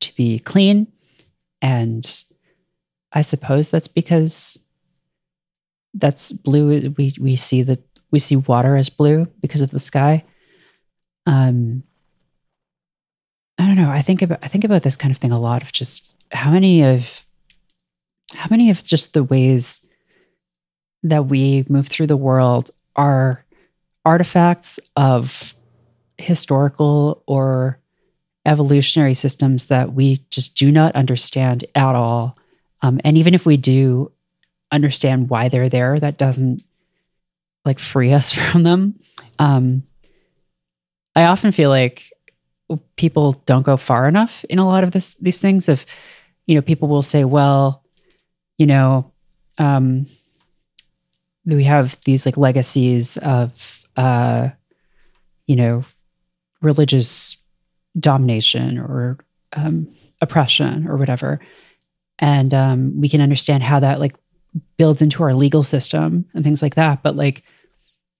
[0.00, 0.86] to be clean
[1.62, 2.24] and
[3.12, 4.58] i suppose that's because
[5.94, 7.78] that's blue we we see the
[8.10, 10.24] we see water as blue because of the sky.
[11.26, 11.82] Um
[13.58, 13.90] i don't know.
[13.90, 16.50] I think about i think about this kind of thing a lot of just how
[16.50, 17.26] many of
[18.34, 19.88] how many of just the ways
[21.02, 23.44] that we move through the world are
[24.04, 25.54] artifacts of
[26.18, 27.78] historical or
[28.48, 32.36] evolutionary systems that we just do not understand at all.
[32.82, 34.10] Um, and even if we do
[34.72, 36.64] understand why they're there, that doesn't
[37.64, 38.98] like free us from them.
[39.38, 39.82] Um,
[41.14, 42.10] I often feel like
[42.96, 45.68] people don't go far enough in a lot of this these things.
[45.68, 45.84] If
[46.46, 47.82] you know, people will say, "Well,
[48.56, 49.12] you know,
[49.58, 50.06] um,
[51.44, 54.50] we have these like legacies of uh
[55.46, 55.82] you know
[56.60, 57.36] religious
[57.98, 59.18] domination or
[59.54, 59.86] um
[60.20, 61.40] oppression or whatever.
[62.18, 64.16] And um we can understand how that like
[64.76, 67.02] builds into our legal system and things like that.
[67.02, 67.42] But like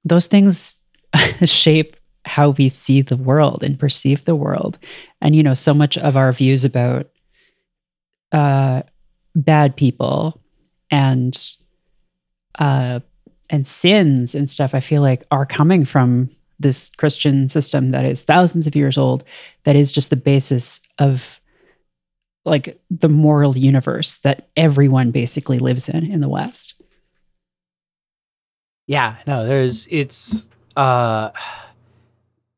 [0.05, 0.77] those things
[1.45, 4.79] shape how we see the world and perceive the world.
[5.21, 7.09] And you know so much of our views about
[8.33, 8.83] uh
[9.35, 10.43] bad people
[10.91, 11.37] and
[12.59, 13.01] uh,
[13.51, 16.29] and sins and stuff, I feel like are coming from
[16.59, 19.25] this Christian system that is thousands of years old,
[19.65, 21.41] that is just the basis of
[22.45, 26.75] like the moral universe that everyone basically lives in in the West.
[28.87, 31.31] Yeah, no, there's it's uh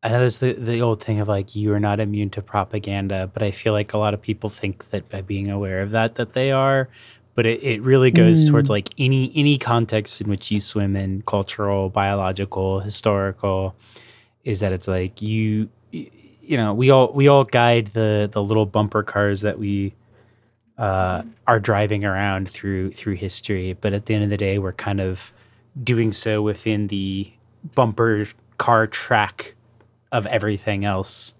[0.02, 3.30] I know there's the, the old thing of like you are not immune to propaganda,
[3.32, 6.14] but I feel like a lot of people think that by being aware of that
[6.14, 6.88] that they are.
[7.34, 8.50] But it, it really goes Mm.
[8.50, 13.74] towards like any any context in which you swim in, cultural, biological, historical,
[14.44, 18.66] is that it's like you you know, we all we all guide the the little
[18.66, 19.94] bumper cars that we
[20.76, 24.72] uh, are driving around through through history, but at the end of the day, we're
[24.72, 25.32] kind of
[25.80, 27.30] doing so within the
[27.74, 29.54] bumper car track
[30.10, 31.34] of everything else.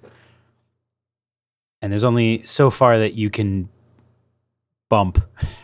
[1.82, 3.68] And there's only so far that you can
[4.88, 5.18] bump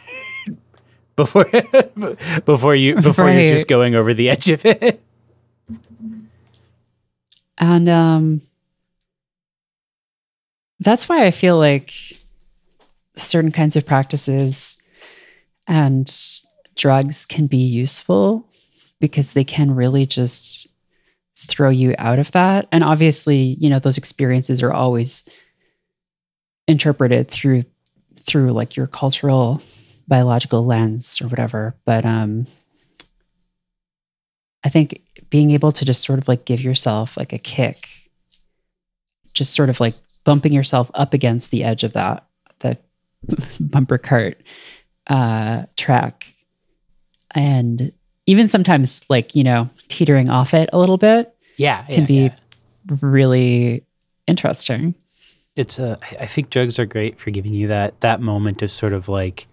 [1.17, 1.51] before
[2.45, 5.03] before you before you're just going over the edge of it.
[7.59, 8.41] And um
[10.79, 11.93] that's why I feel like
[13.17, 14.77] certain kinds of practices
[15.67, 16.13] and
[16.77, 18.47] drugs can be useful
[19.01, 20.69] because they can really just
[21.35, 22.69] throw you out of that.
[22.73, 25.25] And obviously, you know, those experiences are always
[26.69, 27.65] interpreted through
[28.19, 29.63] through like your cultural
[30.09, 31.75] biological lens or whatever.
[31.85, 32.47] But um
[34.65, 37.89] I think being able to just sort of like give yourself like a kick,
[39.33, 42.27] just sort of like bumping yourself up against the edge of that
[42.59, 42.77] the
[43.61, 44.41] bumper cart
[45.09, 46.35] uh, track,
[47.35, 47.93] and
[48.27, 52.15] even sometimes like you know teetering off it a little bit Yeah, can yeah, be
[52.23, 52.37] yeah.
[53.03, 53.85] really
[54.27, 54.95] interesting.
[55.55, 58.71] it's a I I think drugs are great for giving you that that moment of
[58.73, 59.47] sort of like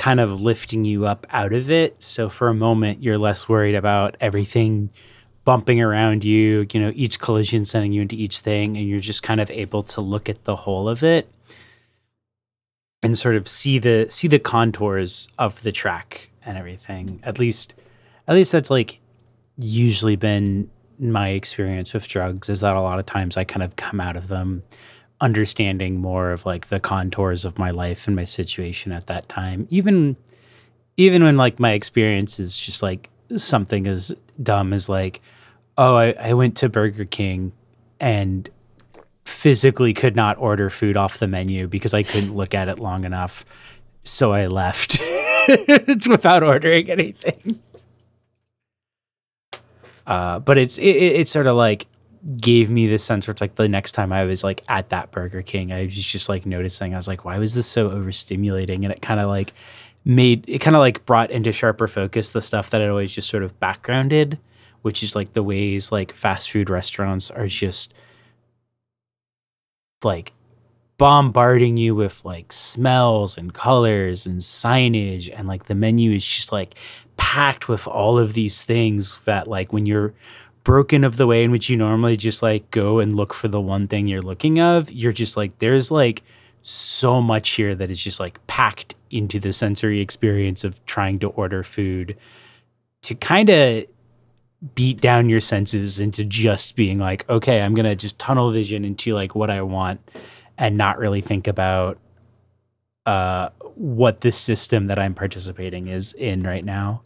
[0.00, 2.02] kind of lifting you up out of it.
[2.02, 4.88] So for a moment you're less worried about everything
[5.44, 9.22] bumping around you, you know, each collision sending you into each thing and you're just
[9.22, 11.30] kind of able to look at the whole of it
[13.02, 17.20] and sort of see the see the contours of the track and everything.
[17.22, 17.74] At least
[18.26, 19.00] at least that's like
[19.58, 23.76] usually been my experience with drugs is that a lot of times I kind of
[23.76, 24.62] come out of them
[25.20, 29.66] understanding more of like the contours of my life and my situation at that time.
[29.70, 30.16] Even
[30.96, 35.20] even when like my experience is just like something as dumb as like,
[35.78, 37.52] oh, I, I went to Burger King
[37.98, 38.48] and
[39.24, 43.04] physically could not order food off the menu because I couldn't look at it long
[43.04, 43.44] enough.
[44.02, 44.98] So I left.
[45.02, 47.60] it's without ordering anything.
[50.06, 51.86] Uh, but it's it, it, it's sort of like
[52.38, 55.10] gave me this sense where it's like the next time I was like at that
[55.10, 58.82] Burger King, I was just like noticing I was like, why was this so overstimulating?
[58.84, 59.52] And it kind of like
[60.04, 63.28] made it kind of like brought into sharper focus the stuff that I'd always just
[63.28, 64.38] sort of backgrounded,
[64.82, 67.94] which is like the ways like fast food restaurants are just
[70.04, 70.32] like
[70.98, 76.52] bombarding you with like smells and colors and signage and like the menu is just
[76.52, 76.74] like
[77.16, 80.12] packed with all of these things that like when you're
[80.62, 83.60] broken of the way in which you normally just like go and look for the
[83.60, 86.22] one thing you're looking of you're just like there's like
[86.62, 91.28] so much here that is just like packed into the sensory experience of trying to
[91.28, 92.16] order food
[93.02, 93.84] to kind of
[94.74, 99.14] beat down your senses into just being like okay i'm gonna just tunnel vision into
[99.14, 100.00] like what i want
[100.58, 101.98] and not really think about
[103.06, 103.48] uh
[103.80, 107.02] what the system that i'm participating is in right now.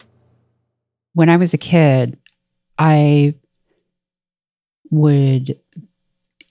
[1.13, 2.19] When I was a kid,
[2.77, 3.35] I
[4.91, 5.59] would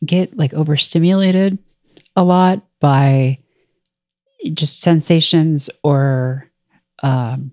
[0.05, 1.59] get like overstimulated
[2.17, 3.39] a lot by
[4.53, 6.51] just sensations or
[7.03, 7.53] um,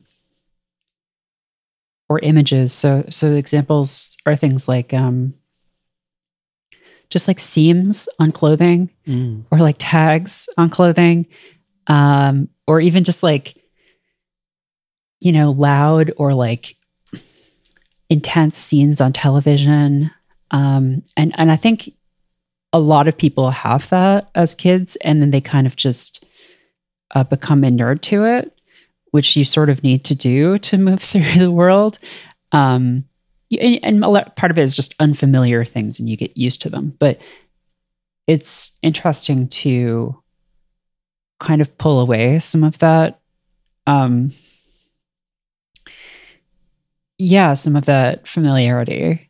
[2.10, 2.74] or images.
[2.74, 5.34] So so examples are things like um,
[7.10, 8.90] just like seams on clothing
[9.52, 11.28] or like tags on clothing
[11.88, 13.56] um, or even just like
[15.22, 16.76] you know loud or like
[18.10, 20.12] intense scenes on television
[20.52, 21.94] um, and and i think
[22.74, 26.26] a lot of people have that as kids and then they kind of just
[27.16, 28.58] uh, become inured to it
[29.12, 32.00] which you sort of need to do to move through the world.
[32.52, 33.06] Um,
[33.60, 34.02] and, and
[34.36, 36.96] part of it is just unfamiliar things and you get used to them.
[36.98, 37.22] But
[38.28, 40.22] it's interesting to
[41.40, 43.20] kind of pull away some of that
[43.88, 44.30] um
[47.18, 49.28] yeah some of that familiarity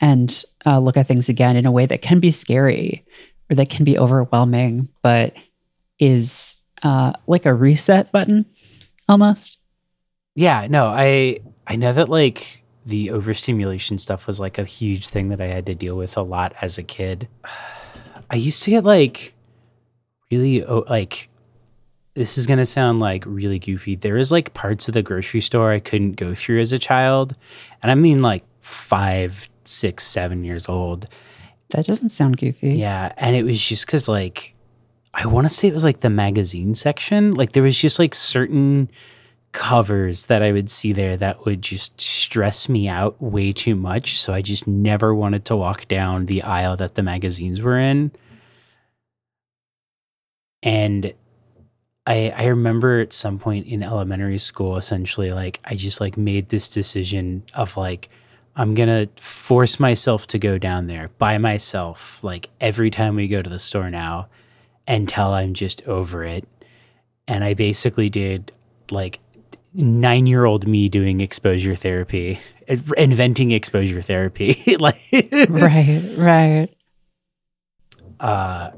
[0.00, 3.04] and uh, look at things again in a way that can be scary
[3.50, 5.34] or that can be overwhelming but
[5.98, 8.44] is uh, like a reset button
[9.08, 9.58] almost
[10.36, 15.30] yeah, no, I I know that like the overstimulation stuff was like a huge thing
[15.30, 17.26] that I had to deal with a lot as a kid.
[18.30, 19.34] I used to get like
[20.30, 21.30] really oh, like
[22.14, 23.96] this is going to sound like really goofy.
[23.96, 27.34] There is like parts of the grocery store I couldn't go through as a child.
[27.82, 31.06] And I mean like five, six, seven years old.
[31.70, 32.74] That doesn't sound goofy.
[32.76, 33.12] Yeah.
[33.16, 34.54] And it was just because like,
[35.12, 37.32] I want to say it was like the magazine section.
[37.32, 38.90] Like there was just like certain
[39.52, 44.18] covers that I would see there that would just stress me out way too much.
[44.18, 48.12] So I just never wanted to walk down the aisle that the magazines were in.
[50.62, 51.14] And
[52.06, 56.50] I I remember at some point in elementary school essentially like I just like made
[56.50, 58.10] this decision of like
[58.56, 63.28] I'm going to force myself to go down there by myself like every time we
[63.28, 64.28] go to the store now
[64.88, 66.48] until I'm just over it.
[67.28, 68.52] And I basically did
[68.90, 69.20] like
[69.76, 72.40] 9-year-old me doing exposure therapy,
[72.96, 75.00] inventing exposure therapy like
[75.50, 76.68] right, right.
[78.18, 78.70] Uh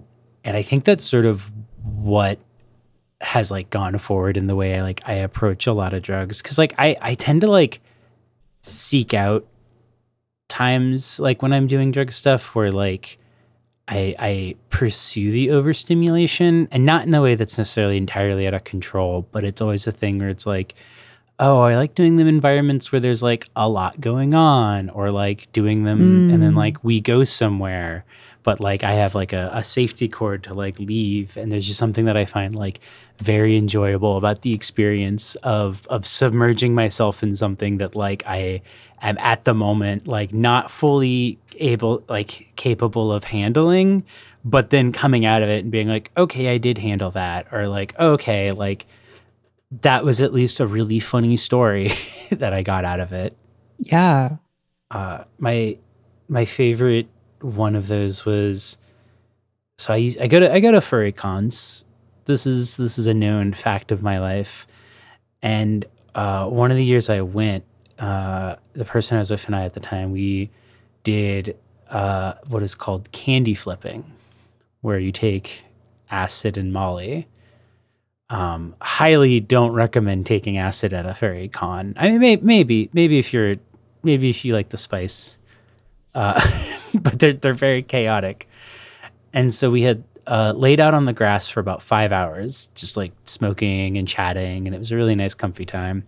[0.43, 1.53] and I think that's sort of
[1.83, 2.39] what
[3.21, 6.43] has like gone forward in the way I like I approach a lot of drugs
[6.43, 7.81] cuz like I I tend to like
[8.61, 9.47] seek out
[10.49, 13.19] times like when I'm doing drug stuff where like
[13.87, 18.65] I I pursue the overstimulation and not in a way that's necessarily entirely out of
[18.65, 20.75] control, but it's always a thing where it's like
[21.41, 25.11] oh, I like doing them in environments where there's like a lot going on or
[25.11, 26.35] like doing them mm.
[26.35, 28.05] and then like we go somewhere
[28.43, 31.79] but like I have like a, a safety cord to like leave and there's just
[31.79, 32.81] something that I find like
[33.19, 38.63] very enjoyable about the experience of of submerging myself in something that like I
[39.01, 44.05] am at the moment like not fully able like capable of handling
[44.45, 47.69] but then coming out of it and being like okay I did handle that or
[47.69, 48.87] like okay like
[49.83, 51.93] that was at least a really funny story
[52.31, 53.37] that I got out of it.
[53.79, 54.37] Yeah.
[54.91, 55.79] Uh my
[56.29, 57.09] my favorite
[57.41, 58.79] one of those was
[59.77, 61.85] so I I go to I go to furry cons.
[62.25, 64.67] This is this is a known fact of my life.
[65.43, 65.85] And
[66.15, 67.65] uh, one of the years I went,
[67.99, 70.51] uh, the person I was with and I at the time, we
[71.03, 71.57] did
[71.91, 74.05] uh, what is called candy flipping,
[74.81, 75.65] where you take
[76.11, 77.27] acid and Molly.
[78.31, 81.95] Um, highly don't recommend taking acid at a furry con.
[81.97, 83.57] I mean, may, maybe maybe if you're
[84.03, 85.39] maybe if you like the spice,
[86.15, 86.39] uh,
[86.95, 88.49] but they're they're very chaotic.
[89.33, 92.97] And so we had uh, laid out on the grass for about five hours, just
[92.97, 96.05] like smoking and chatting, and it was a really nice, comfy time.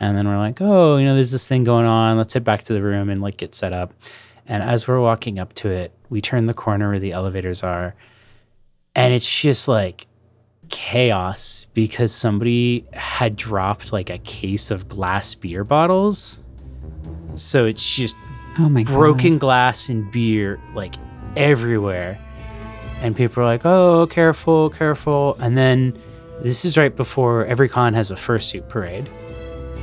[0.00, 2.16] And then we're like, oh, you know, there's this thing going on.
[2.16, 3.92] Let's head back to the room and like get set up.
[4.46, 7.94] And as we're walking up to it, we turn the corner where the elevators are,
[8.94, 10.06] and it's just like
[10.68, 16.40] chaos because somebody had dropped like a case of glass beer bottles.
[17.36, 18.16] So it's just
[18.58, 19.40] oh my broken God.
[19.40, 20.94] glass and beer like
[21.36, 22.20] everywhere
[23.00, 25.98] and people are like, "Oh, careful, careful!" And then
[26.42, 29.08] this is right before every con has a fursuit parade.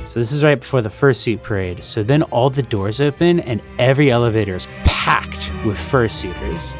[0.04, 1.84] So this is right before the fursuit parade.
[1.84, 6.76] So then all the doors open and every elevator is packed with fursuiters.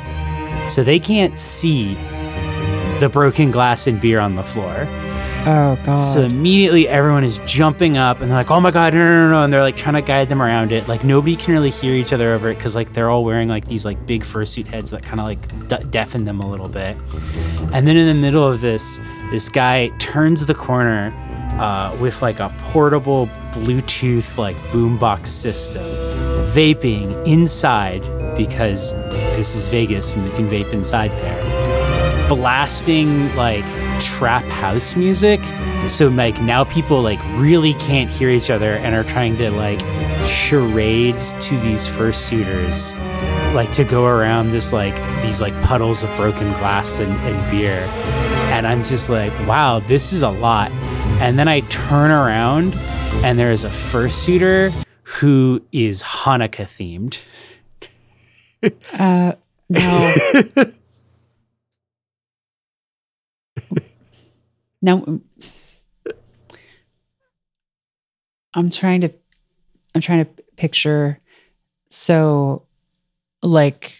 [0.70, 1.94] So they can't see
[2.98, 4.86] the broken glass and beer on the floor.
[5.44, 6.00] Oh god.
[6.00, 9.30] So immediately everyone is jumping up and they're like, "Oh my god, no, no, no,
[9.30, 10.86] no!" And they're like trying to guide them around it.
[10.86, 13.66] Like nobody can really hear each other over it because like they're all wearing like
[13.66, 16.96] these like big fursuit heads that kind of like de- deafen them a little bit.
[17.72, 19.00] And then in the middle of this,
[19.32, 21.12] this guy turns the corner
[21.60, 25.82] uh, with like a portable Bluetooth like boombox system,
[26.52, 28.02] vaping inside
[28.36, 28.94] because
[29.36, 33.64] this is Vegas and you can vape inside there, blasting like
[34.00, 35.40] trap house music.
[35.86, 39.80] So like now people like really can't hear each other and are trying to like
[40.24, 42.96] charades to these fursuiters
[43.54, 47.86] like to go around this like these like puddles of broken glass and, and beer.
[48.52, 50.70] And I'm just like, wow, this is a lot.
[51.22, 52.74] And then I turn around
[53.24, 54.72] and there is a fursuiter
[55.04, 57.22] who is Hanukkah themed.
[58.98, 59.34] uh
[59.68, 60.14] no.
[64.82, 65.20] Now,
[68.52, 69.12] I'm trying to,
[69.94, 71.20] I'm trying to picture.
[71.88, 72.66] So,
[73.42, 73.94] like,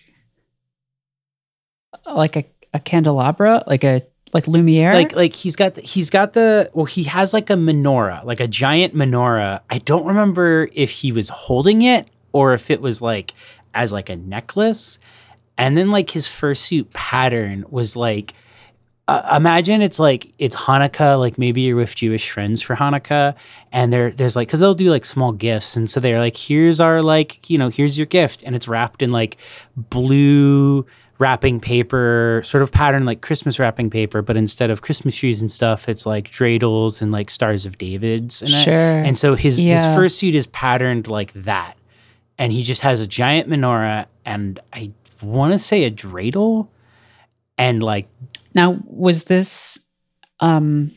[2.04, 2.44] like a,
[2.74, 4.02] a candelabra, like a
[4.32, 4.94] like Lumiere.
[4.94, 8.40] Like like he's got the, he's got the well he has like a menorah, like
[8.40, 9.60] a giant menorah.
[9.70, 13.34] I don't remember if he was holding it or if it was like
[13.74, 14.98] as like a necklace.
[15.58, 18.34] And then like his fursuit pattern was like
[19.08, 23.34] uh, imagine it's like it's Hanukkah, like maybe you're with Jewish friends for Hanukkah,
[23.72, 26.80] and there there's like because they'll do like small gifts, and so they're like, here's
[26.80, 29.38] our like you know here's your gift, and it's wrapped in like
[29.76, 30.86] blue
[31.18, 35.50] wrapping paper, sort of pattern like Christmas wrapping paper, but instead of Christmas trees and
[35.50, 38.42] stuff, it's like dreidels and like stars of David's.
[38.42, 38.48] It.
[38.48, 38.74] Sure.
[38.74, 39.96] And so his his Yeah.
[39.96, 41.74] fursuit is patterned like that,
[42.38, 44.92] and he just has a giant menorah, and I
[45.22, 46.68] want to say a dreidel,
[47.56, 48.08] and like
[48.54, 49.78] Now, was this
[50.40, 50.90] um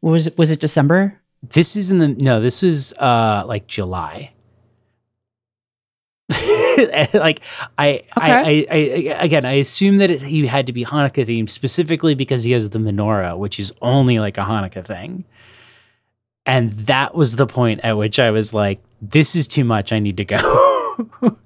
[0.00, 1.20] was was it December?
[1.42, 2.40] This is in the no.
[2.40, 4.32] This was uh like July.
[7.14, 7.40] like
[7.78, 8.76] I, I, I, I,
[9.22, 12.70] again, I assume that it, he had to be Hanukkah themed specifically because he has
[12.70, 15.24] the menorah, which is only like a Hanukkah thing.
[16.46, 19.92] And that was the point at which I was like, "This is too much.
[19.92, 21.08] I need to go."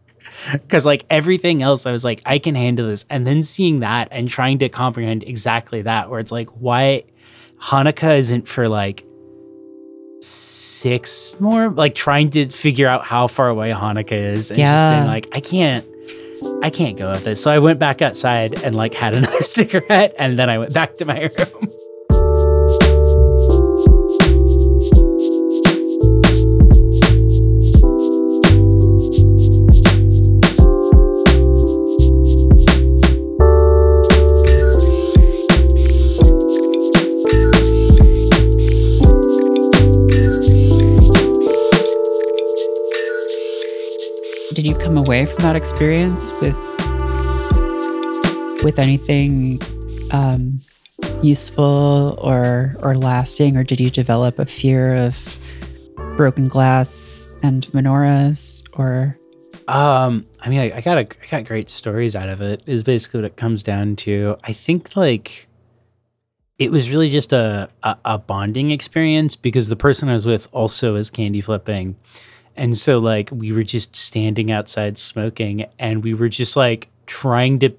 [0.53, 4.09] Because like everything else, I was like, "I can handle this," and then seeing that
[4.11, 7.05] and trying to comprehend exactly that, where it's like, why
[7.63, 9.07] Hanukkah isn't for like
[10.25, 15.07] six more like trying to figure out how far away Hanukkah is and just being
[15.07, 15.87] like I can't
[16.63, 17.43] I can't go with this.
[17.43, 20.97] So I went back outside and like had another cigarette and then I went back
[20.99, 21.73] to my room.
[44.65, 46.57] Did you come away from that experience with
[48.65, 49.61] with anything
[50.11, 50.59] um,
[51.23, 55.39] useful or or lasting, or did you develop a fear of
[56.17, 58.67] broken glass and menorahs?
[58.73, 59.15] Or
[59.69, 62.63] Um, I mean, I, I got a, I got great stories out of it.
[62.65, 64.37] Is basically what it comes down to.
[64.45, 65.47] I think like
[66.59, 70.49] it was really just a, a a bonding experience because the person I was with
[70.53, 71.97] also is candy flipping,
[72.57, 77.59] and so like we were just standing outside smoking, and we were just like trying
[77.61, 77.73] to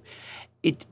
[0.64, 0.86] it.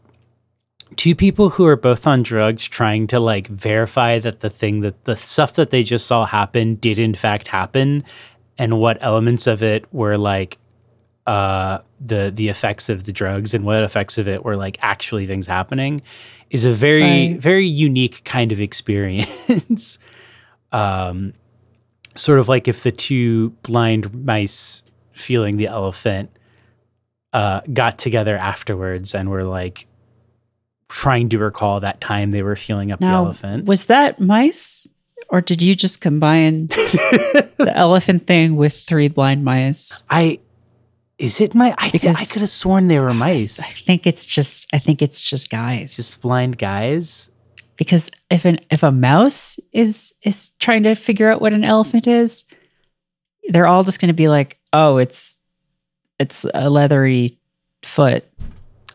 [0.95, 5.03] Two people who are both on drugs trying to like verify that the thing that
[5.05, 8.03] the stuff that they just saw happen did in fact happen,
[8.59, 10.57] and what elements of it were like
[11.25, 15.25] uh the the effects of the drugs and what effects of it were like actually
[15.25, 16.01] things happening
[16.49, 17.39] is a very Right.
[17.39, 19.99] very unique kind of experience
[20.73, 21.33] um
[22.15, 24.83] sort of like if the two blind mice
[25.13, 26.29] feeling the elephant
[27.33, 29.87] uh got together afterwards and were like
[30.89, 34.87] trying to recall that time they were feeling up the elephant was that mice,
[35.29, 40.03] or did you just combine the elephant thing with three blind mice?
[40.09, 40.39] i
[41.17, 43.59] is it my i, th- I could have sworn they were mice.
[43.59, 45.95] I think it's just I think it's just guys.
[45.95, 47.31] just blind guys
[47.83, 52.07] because if an if a mouse is is trying to figure out what an elephant
[52.07, 52.45] is,
[53.49, 55.39] they're all just going to be like, "Oh, it's
[56.19, 57.37] it's a leathery
[57.83, 58.23] foot,"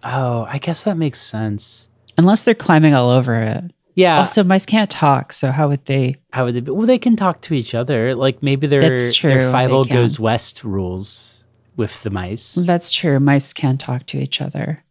[0.04, 1.88] Oh, I guess that makes sense.
[2.16, 3.64] unless they're climbing all over it.
[3.94, 4.18] Yeah.
[4.20, 6.16] also, mice can't talk, so how would they?
[6.32, 6.70] how would they be?
[6.70, 8.14] Well, they can talk to each other.
[8.14, 11.44] Like maybe their That's true, their Fievel Goes West rules
[11.76, 12.54] with the mice.
[12.54, 13.18] That's true.
[13.20, 14.84] Mice can talk to each other.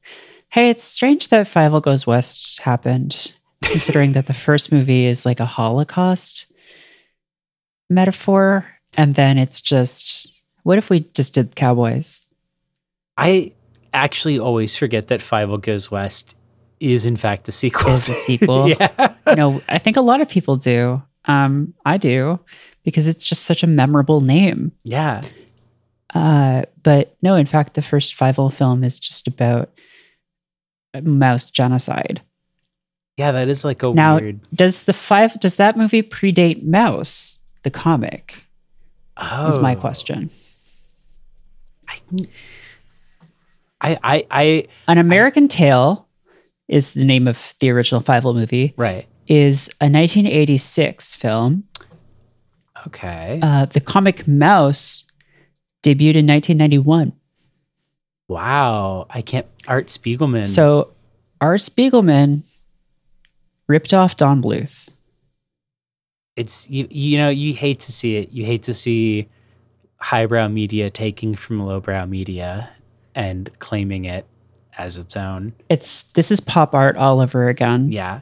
[0.49, 3.33] Hey, it's strange that Fievel Goes West happened,
[3.67, 6.51] considering that the first movie is like a Holocaust
[7.89, 8.65] metaphor,
[8.97, 10.27] and then it's just
[10.63, 12.23] what if we just did cowboys?
[13.17, 13.53] I
[13.93, 16.37] actually always forget that Fievel Goes West
[16.79, 17.93] is in fact a sequel.
[17.93, 18.69] Is a sequel.
[18.79, 19.15] yeah.
[19.35, 21.01] know, I think a lot of people do.
[21.25, 22.39] Um, I do
[22.83, 24.71] because it's just such a memorable name.
[24.83, 25.21] Yeah.
[26.13, 29.69] Uh, but no, in fact, the first Fievel film is just about
[31.01, 32.21] mouse genocide.
[33.17, 34.39] Yeah, that is like a Now- weird.
[34.53, 35.39] Does the five?
[35.39, 38.45] Does that movie predate Mouse, the comic?
[39.17, 40.29] Oh, Is my question.
[43.81, 46.07] I, I, I, An American Tail
[46.67, 48.73] is the name of the original Fievel movie.
[48.77, 49.07] right.
[49.27, 51.65] Is a 1986 film.
[52.85, 53.39] Okay.
[53.43, 55.03] Uh, the comic Mouse
[55.83, 57.11] debuted in 1991.
[58.29, 59.05] wow.
[59.09, 59.45] I can't.
[59.67, 60.45] Art Spiegelman.
[60.45, 60.93] So
[61.41, 62.49] Art Spiegelman
[63.67, 64.89] ripped off Don Bluth.
[66.35, 68.31] it's you you know you hate to see it.
[68.31, 69.27] You hate to see
[69.99, 72.69] highbrow media taking from lowbrow media
[73.15, 74.25] and claiming it
[74.77, 75.53] as its own.
[75.69, 77.91] It's this is pop art all over again.
[77.91, 78.21] yeah.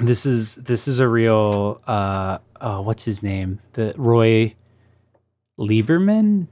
[0.00, 3.60] This is this is a real uh oh what's his name?
[3.74, 4.56] The roy
[5.56, 6.48] lieberman?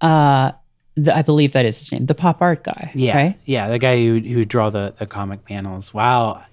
[0.00, 0.52] Uh
[0.94, 2.92] The, I believe that is his name, the pop art guy.
[2.94, 3.40] Yeah, Right?
[3.46, 5.94] yeah, the guy who who draw the the comic panels.
[5.94, 6.44] Wow.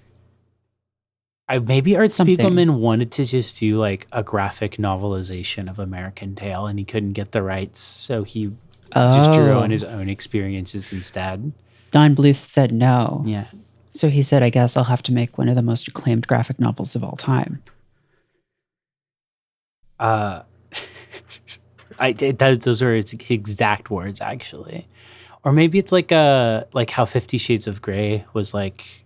[1.48, 2.36] I, maybe Art Something.
[2.38, 7.12] Spiegelman wanted to just do like a graphic novelization of American Tail, and he couldn't
[7.14, 8.52] get the rights, so he
[8.94, 9.60] just drew Oh.
[9.60, 11.52] on his own experiences instead.
[11.90, 13.24] Don Bluth said no.
[13.26, 13.46] Yeah,
[13.90, 16.60] So he said, I guess I'll have to make one of the most acclaimed graphic
[16.60, 17.62] novels of all time.
[19.98, 20.42] uh,
[22.00, 24.88] I it, those those are his exact words actually,
[25.44, 29.04] or maybe it's like uh like how Fifty Shades of Grey was like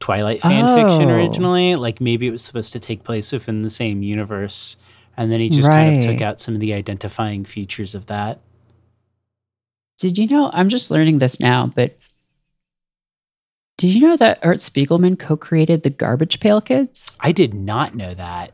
[0.00, 1.14] Twilight fan fiction Oh.
[1.14, 1.74] originally.
[1.76, 4.76] Like maybe it was supposed to take place within the same universe,
[5.16, 8.40] and then he just kind of took out some of the identifying features of that.
[9.98, 10.50] Did you know?
[10.52, 11.96] I'm just learning this now, but
[13.78, 17.16] did you know that Art Spiegelman co created the Garbage Pail Kids?
[17.20, 18.52] I did not know that.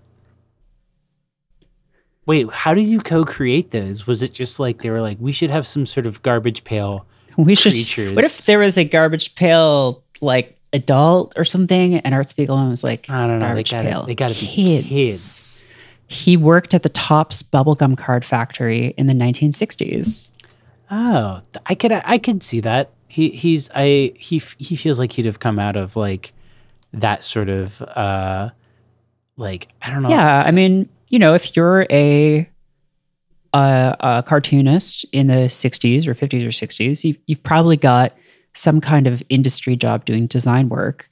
[2.28, 4.06] Wait, how did you co-create those?
[4.06, 7.06] Was it just like they were like, we should have some sort of garbage pail?
[7.38, 7.72] We should.
[7.72, 8.12] Creatures.
[8.12, 12.82] What if there was a Garbage Pail like adult or something, and Art Spiegelman was
[12.82, 13.54] like, I don't know.
[13.54, 14.88] They Garbage gotta, Pail they gotta be Kids.
[14.88, 15.66] kids.
[16.08, 20.30] He worked at the Topps bubblegum card factory in the 1960s.
[20.90, 22.90] Oh, I could I could see that.
[23.06, 26.32] He he's I he he feels like he'd have come out of like
[26.92, 28.50] that sort of uh
[29.38, 30.10] like I don't know.
[30.10, 32.48] Yeah, I mean, you know, if you're a
[33.54, 38.14] a, a cartoonist in the 60s or 50s or 60s, you've, you've probably got
[38.54, 41.08] some kind of industry job doing design work.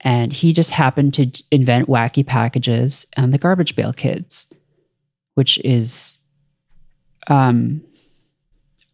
[0.00, 4.48] And he just happened to invent wacky packages and the Garbage Pail Kids,
[5.34, 6.18] which is,
[7.28, 7.82] um,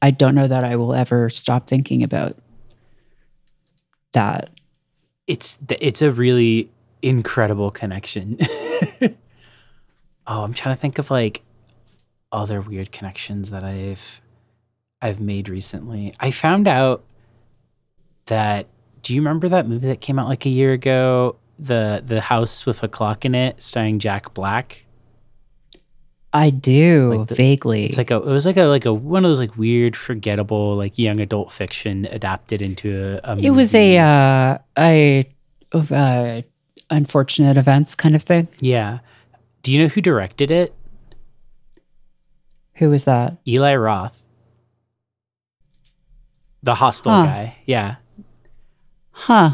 [0.01, 2.33] I don't know that I will ever stop thinking about
[4.13, 4.51] that.
[5.27, 6.71] It's it's a really
[7.05, 8.39] incredible connection.
[10.27, 11.43] oh, I'm trying to think of like
[12.33, 14.21] other weird connections that I've
[15.01, 16.15] I've made recently.
[16.19, 17.05] I found out
[18.27, 18.67] that
[19.03, 21.37] do you remember that movie that came out like a year ago?
[21.59, 24.81] The the house with a clock in it, starring Jack Black.
[26.33, 27.85] I do Like the- vaguely.
[27.85, 30.75] It's like a it was like a like a one of those like weird, forgettable,
[30.75, 35.31] like young adult fiction adapted into a, a It was a uh, a
[35.73, 36.43] uh,
[36.91, 38.49] unfortunate events kind of thing.
[38.61, 38.99] yeah.
[39.63, 40.75] Do you know who directed it?
[42.75, 43.39] Who was that?
[43.49, 44.27] Eli Roth,
[46.63, 47.25] the Hostel Huh.
[47.25, 47.57] guy.
[47.67, 47.97] Yeah,
[49.13, 49.53] Huh.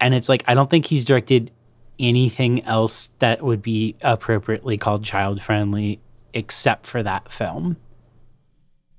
[0.00, 1.50] and it's like I don't think he's directed
[1.98, 6.00] anything else that would be appropriately called child friendly
[6.34, 7.76] except for that film.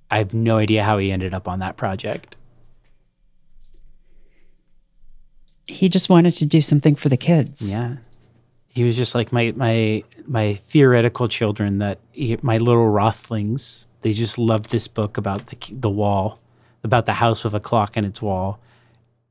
[0.10, 2.36] I have no idea how he ended up on that project.
[5.68, 7.76] He just wanted to do something for the kids.
[7.76, 7.97] Yeah.
[8.70, 11.99] He was just like my my my theoretical children that
[12.41, 13.88] my little Rothlings.
[14.01, 16.39] They just loved this book about the the wall,
[16.84, 18.59] about the house with a clock in its wall,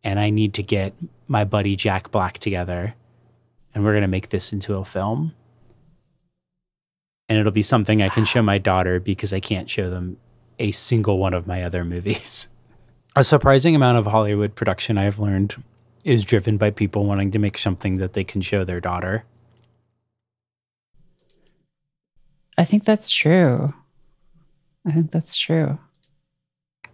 [0.02, 0.94] and I need to get
[1.28, 2.94] my buddy Jack Black together,
[3.72, 5.32] and we're gonna make this into a film.
[7.28, 10.16] And it'll be something I can show my daughter because I can't show them
[10.58, 12.48] a single one of my other movies.
[13.18, 15.62] A surprising amount of Hollywood production I've learned
[16.06, 19.24] is driven by people wanting to make something that they can show their daughter.
[22.56, 23.74] I think that's true.
[24.86, 25.78] I think that's true.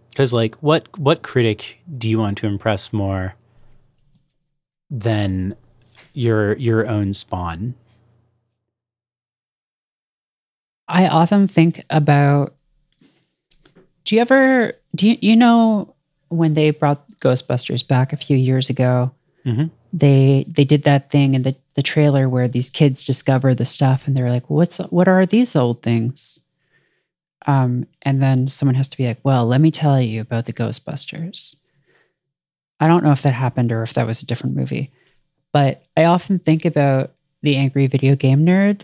[0.09, 3.35] Because like, what what critic do you want to impress more
[4.91, 5.57] than
[6.15, 7.75] your your own spawn?
[10.89, 12.55] I often think about
[14.05, 15.95] do you ever do you, you know
[16.29, 19.13] when they brought Ghostbusters back a few years ago?
[19.47, 19.71] Mhm.
[19.93, 24.07] They they did that thing in the, the trailer where these kids discover the stuff
[24.07, 26.39] and they're like, What's what are these old things?
[27.47, 30.53] Um, and then someone has to be like, Well, let me tell you about the
[30.53, 31.57] Ghostbusters.
[32.81, 34.93] I don't know if that happened or if that was a different movie,
[35.53, 37.13] but I often think about
[37.43, 38.83] the angry video game nerd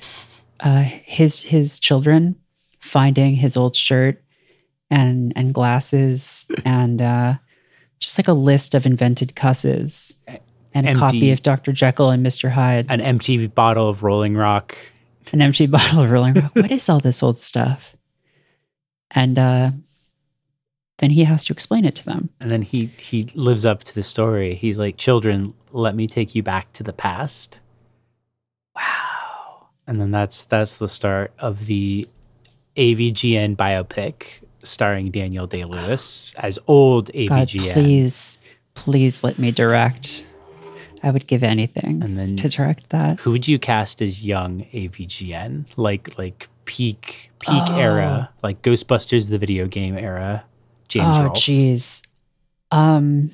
[0.61, 2.37] uh, his his children
[2.81, 4.23] finding his old shirt
[4.91, 7.35] and and glasses and uh,
[7.99, 10.15] just like a list of invented cusses
[10.75, 11.01] and a Empty.
[11.01, 11.73] copy of Dr.
[11.73, 12.51] Jekyll and Mr.
[12.51, 14.77] Hyde, An empty bottle of Rolling Rock.
[15.33, 16.55] an empty bottle of Rolling Rock.
[16.55, 17.97] what is all this old stuff?
[19.11, 19.71] And uh,
[20.99, 22.29] then he has to explain it to them.
[22.41, 24.55] And then he he lives up to the story.
[24.55, 27.61] He's like, "Children, let me take you back to the past."
[28.77, 29.69] Wow.
[29.87, 32.07] And then that's that's the start of the
[32.77, 37.73] AVGN biopic starring Daniel Day Lewis as old God, AVGN.
[37.73, 38.39] please,
[38.75, 40.25] please let me direct.
[41.03, 43.21] I would give anything And then- to direct that.
[43.21, 45.67] Who would you cast as young AVGN?
[45.77, 47.79] Like like peak peak Oh.
[47.79, 50.45] era, like Ghostbusters the video game era.
[50.89, 51.35] James oh, Rolfe.
[51.37, 52.03] jeez.
[52.73, 53.31] Um,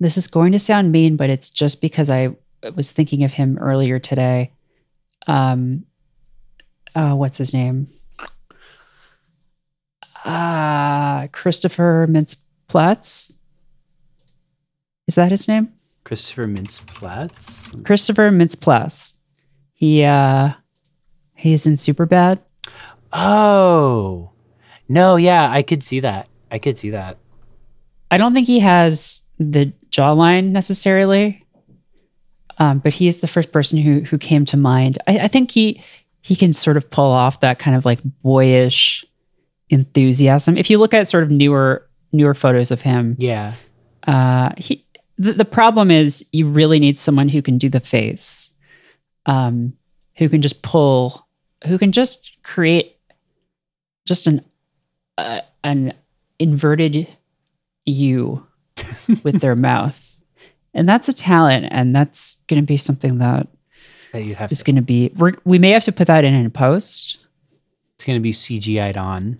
[0.00, 2.36] this is going to sound mean, but it's just because I
[2.74, 4.50] was thinking of him earlier today.
[5.26, 5.86] Um,
[6.94, 7.86] uh, what's his name?
[10.26, 13.32] Uh, Christopher Mintz-Platz.
[15.06, 15.72] Is that his name?
[16.04, 17.68] Christopher Mintz-Platz.
[17.84, 19.16] Christopher Mintz-Platz.
[19.72, 20.50] He uh,
[21.36, 22.40] he's in Superbad.
[23.12, 24.32] Oh.
[24.88, 26.28] No, yeah, I could see that.
[26.50, 27.18] I could see that.
[28.10, 31.44] I don't think he has the jawline necessarily,
[32.58, 34.98] um, but he is the first person who who came to mind.
[35.06, 35.82] I, I think he
[36.22, 39.04] he can sort of pull off that kind of like boyish
[39.70, 40.56] enthusiasm.
[40.56, 43.52] If you look at sort of newer newer photos of him, Yeah.
[44.06, 44.84] uh, he
[45.18, 48.52] the, the problem is you really need someone who can do the face,
[49.26, 49.72] um,
[50.16, 51.26] who can just pull,
[51.66, 52.96] who can just create
[54.06, 54.44] just an
[55.18, 55.94] uh, an
[56.38, 57.08] inverted
[57.86, 58.46] U
[59.24, 60.20] with their mouth,
[60.74, 63.48] and that's a talent, and that's going to be something that
[64.12, 65.10] That you'd have is to, going to be.
[65.16, 67.18] We're, we may have to put that in in post.
[67.94, 69.38] it's going to be CGI'd on.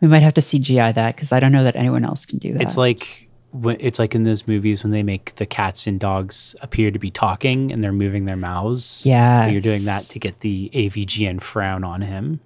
[0.00, 2.52] We might have to CGI that because I don't know that anyone else can do
[2.52, 2.62] that.
[2.62, 3.28] It's like
[3.62, 7.10] it's like in those movies when they make the cats and dogs appear to be
[7.10, 9.04] talking and they're moving their mouths.
[9.06, 12.40] yeah, You're doing that to get the AVGN frown on him.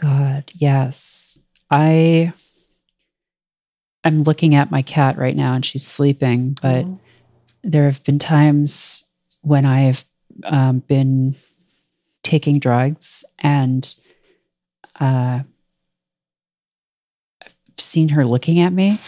[0.00, 1.38] God, yes.
[1.70, 2.32] I
[4.04, 6.86] I'm looking at my cat right now and she's sleeping, but
[7.62, 9.04] there have been times
[9.42, 10.04] when I've
[10.44, 11.34] um, been
[12.22, 13.94] taking drugs and
[15.00, 15.40] uh,
[17.42, 18.98] I've seen her looking at me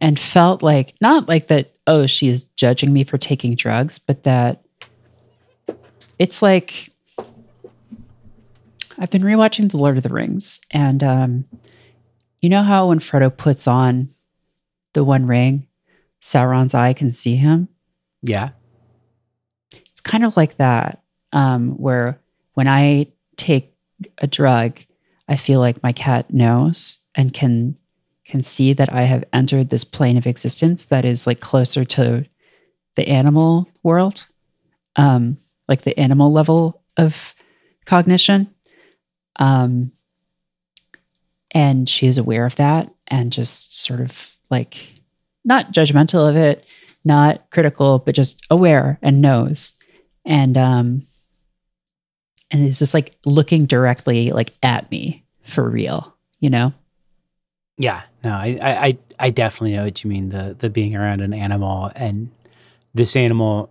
[0.00, 4.24] and felt like not like that, oh, she is judging me for taking drugs, but
[4.24, 4.64] that
[6.18, 6.90] it's like
[8.98, 11.44] I've been rewatching The Lord of the Rings, and um,
[12.40, 14.08] you know how when Frodo puts on
[14.94, 15.66] the One Ring,
[16.20, 17.68] Sauron's eye can see him.
[18.22, 18.50] Yeah.
[19.72, 21.02] It's kind of like that,
[21.32, 22.18] um, where
[22.54, 23.74] when I take
[24.18, 24.78] a drug,
[25.28, 27.76] I feel like my cat knows and can
[28.24, 32.26] can see that I have entered this plane of existence that is like closer to
[32.96, 34.26] the animal world,
[34.96, 35.36] um,
[35.68, 37.36] like the animal level of
[37.84, 38.48] cognition.
[39.36, 39.92] Um,
[41.52, 44.94] and she is aware of that and just sort of like
[45.44, 46.66] not judgmental of it,
[47.04, 49.74] not critical, but just aware and knows.
[50.24, 51.02] And um,
[52.50, 56.72] and it's just like looking directly like at me for real, you know?
[57.78, 58.02] Yeah.
[58.24, 60.28] No, I, I, I- I definitely know what you mean.
[60.28, 62.30] The the being around an animal and
[62.94, 63.70] this animal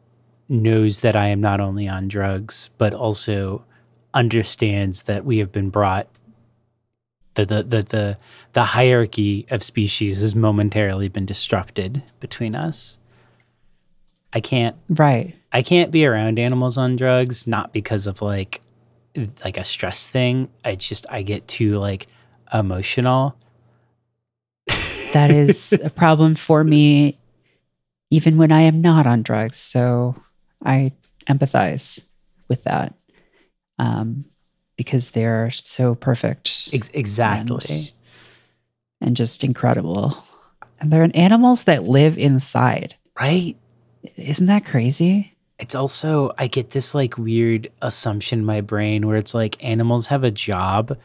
[0.49, 3.63] knows that I am not only on drugs, but also
[4.13, 6.07] understands that we have been brought
[7.35, 8.17] the the the the,
[8.53, 12.97] the hierarchy of species has momentarily been disrupted between us.
[14.33, 15.35] I can't Right.
[15.53, 18.61] I can't be around animals on drugs, not because of like
[19.43, 20.49] like a stress thing.
[20.63, 22.07] I just I get too like
[22.53, 23.37] emotional.
[25.13, 27.17] That is a problem for me
[28.11, 29.57] even when I am not on drugs.
[29.57, 30.15] So
[30.63, 30.93] I
[31.27, 32.03] empathize
[32.47, 32.93] with that.
[33.77, 34.25] Um,
[34.77, 36.69] because they're so perfect.
[36.73, 37.59] Ex- exactly.
[37.69, 37.91] and,
[39.01, 40.17] and just incredible.
[40.79, 42.95] And they're animals that live inside.
[43.19, 43.55] right?
[44.17, 45.34] Isn't that crazy?
[45.65, 50.05] It's also I get this like weird assumption in my brain where it's like animals
[50.07, 50.95] have a job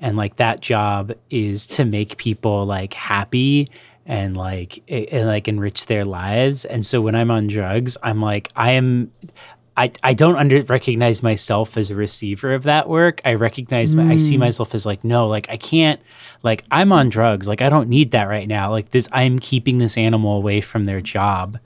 [0.00, 3.68] and like that job is to make people like happy
[4.06, 6.64] and like and like enrich their lives.
[6.64, 9.12] And so when I'm on drugs, I'm like I am
[9.76, 13.20] I, I don't under recognize myself as a receiver of that work.
[13.24, 14.40] I recognize my, I see mm.
[14.40, 16.00] myself as like no, like I can't
[16.42, 17.46] like I'm on drugs.
[17.46, 18.72] Like I don't need that right now.
[18.72, 21.60] Like this I'm keeping this animal away from their job.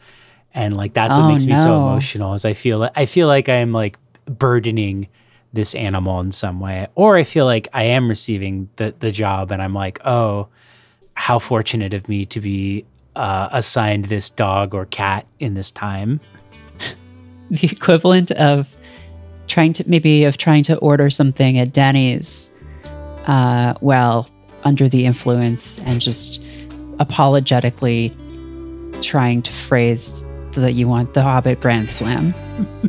[0.54, 3.26] And like that's what Oh, makes me so emotional is I feel like I feel
[3.26, 5.08] like I am like burdening
[5.52, 6.88] this animal in some way.
[6.94, 10.48] Or I feel like I am receiving the the job and I'm like, oh,
[11.14, 12.84] how fortunate of me to be
[13.16, 16.20] uh, assigned this dog or cat in this time.
[17.50, 18.76] the equivalent of
[19.46, 22.50] trying to maybe of trying to order something at Denny's
[23.26, 24.28] uh, while
[24.64, 26.42] under the influence and just
[26.98, 28.14] apologetically
[29.02, 30.24] trying to phrase
[30.60, 32.34] that you want the Hobbit Grand Slam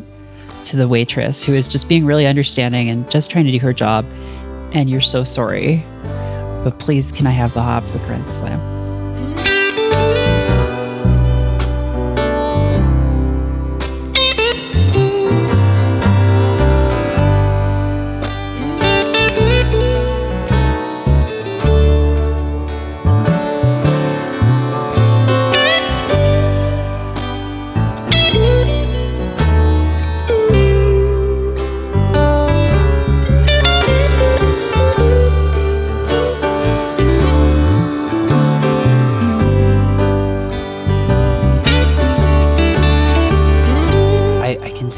[0.63, 3.73] to the waitress who is just being really understanding and just trying to do her
[3.73, 4.05] job.
[4.73, 5.85] And you're so sorry,
[6.63, 8.82] but please, can I have the Hobbit Grand Slam?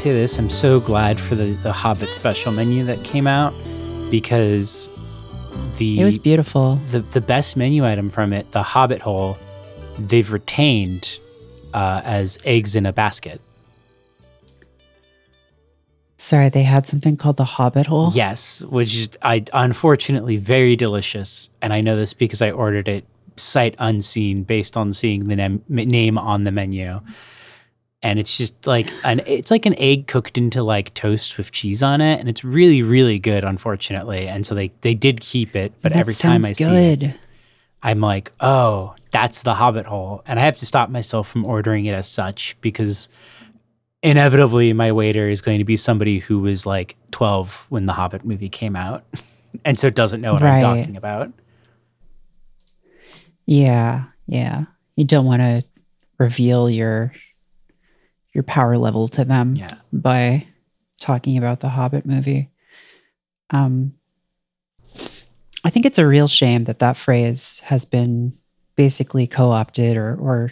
[0.06, 3.52] Say this: I'm so glad for the the Hobbit special menu that came out
[4.08, 4.88] because
[5.78, 6.76] the It was beautiful.
[6.92, 9.36] the the best menu item from it, the Hobbit hole,
[9.98, 11.18] they've retained
[11.74, 13.40] uh, as eggs in a basket.
[16.18, 18.12] Sorry, they had something called the Hobbit Hole.
[18.14, 23.04] Yes, which is I unfortunately very delicious, and I know this because I ordered it
[23.36, 27.00] sight unseen based on seeing the nem- name on the menu.
[28.06, 31.82] And it's just like an it's like an egg cooked into like toast with cheese
[31.82, 33.42] on it, and it's really really good.
[33.42, 37.06] Unfortunately, and so they they did keep it, but That every time I sounds see
[37.06, 37.14] it.
[37.82, 40.22] I'm like, oh, that's the Hobbit hole.
[40.26, 43.08] And I have to stop myself from ordering it as such because
[44.02, 48.24] inevitably my waiter is going to be somebody who was like 12 when the Hobbit
[48.24, 49.04] movie came out
[49.64, 51.32] and so doesn't know what I'm talking about.
[53.46, 54.64] Yeah, yeah.
[54.96, 55.62] You don't want to
[56.18, 57.12] reveal your
[58.36, 59.70] your power level to them Yeah.
[59.92, 60.46] by
[61.00, 62.50] talking about the Hobbit movie.
[63.50, 63.94] Um,
[65.64, 68.32] I think it's a real shame that that phrase has been
[68.76, 70.50] basically co-opted or or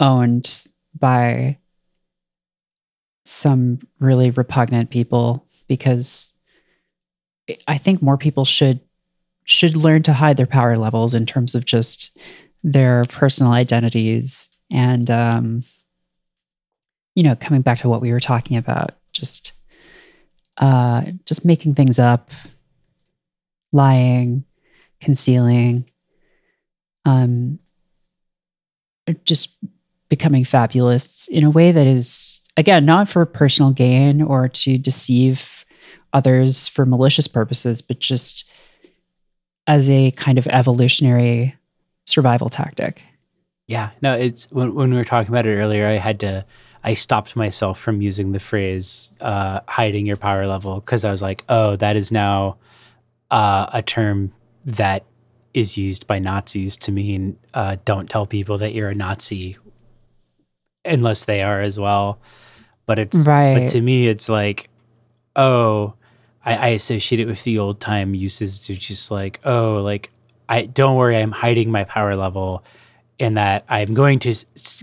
[0.00, 0.64] owned
[0.98, 1.58] by
[3.26, 6.32] some really repugnant people because
[7.68, 8.80] I think more people should
[9.44, 12.16] should learn to hide their power levels in terms of just
[12.62, 15.60] their personal identities and um
[17.14, 19.52] you know coming back to what we were talking about just
[20.58, 22.30] uh just making things up
[23.72, 24.44] lying
[25.00, 25.84] concealing
[27.04, 27.58] um
[29.24, 29.56] just
[30.08, 35.64] becoming fabulists in a way that is again not for personal gain or to deceive
[36.12, 38.44] others for malicious purposes but just
[39.66, 41.56] as a kind of evolutionary
[42.06, 43.02] survival tactic.
[43.66, 46.44] Yeah, no, it's when, when we were talking about it earlier, I had to,
[46.84, 51.22] I stopped myself from using the phrase uh, hiding your power level because I was
[51.22, 52.58] like, oh, that is now
[53.30, 54.32] uh, a term
[54.66, 55.04] that
[55.54, 59.56] is used by Nazis to mean uh, don't tell people that you're a Nazi
[60.84, 62.18] unless they are as well.
[62.84, 63.26] But it's,
[63.60, 64.68] but to me, it's like,
[65.36, 65.94] oh,
[66.44, 70.10] I, I associate it with the old time uses to just like, oh, like,
[70.50, 72.62] I don't worry, I'm hiding my power level
[73.18, 74.34] in that I'm going to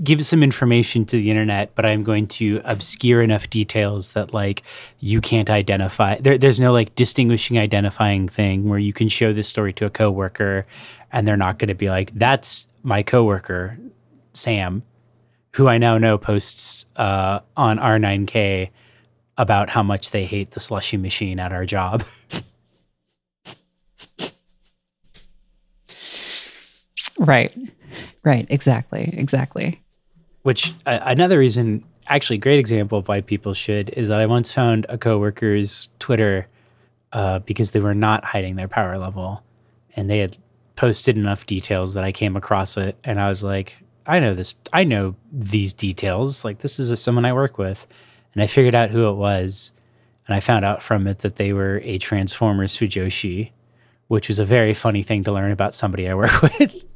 [0.04, 4.64] give some information to the internet, but I'm going to obscure enough details that like
[5.00, 6.16] you can't identify.
[6.16, 9.90] There, there's no like distinguishing, identifying thing where you can show this story to a
[9.90, 10.66] coworker,
[11.12, 13.78] and they're not going to be like, "That's my coworker,
[14.34, 14.84] Sam,"
[15.56, 18.70] who I now know posts uh, on R9K
[19.38, 22.04] about how much they hate the slushy machine at our job.
[27.20, 27.56] Right.
[28.24, 28.46] Right.
[28.50, 29.10] Exactly.
[29.14, 29.82] Exactly.
[30.44, 34.52] Which uh, another reason, actually, great example of why people should is that I once
[34.52, 36.48] found a coworker's Twitter
[37.14, 39.44] uh, because they were not hiding their power level,
[39.96, 40.38] and they had
[40.76, 44.56] posted enough details that I came across it, and I was like, I know this,
[44.74, 46.44] I know these details.
[46.44, 47.86] Like this is someone I work with,
[48.34, 49.74] and I figured out who it was,
[50.26, 53.52] and I found out from it that they were a Transformers Fujoshi,
[54.08, 56.91] which was a very funny thing to learn about somebody I work with.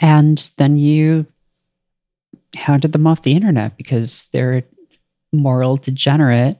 [0.00, 1.26] And then you
[2.56, 4.64] hounded them off the internet because they're a
[5.32, 6.58] moral degenerate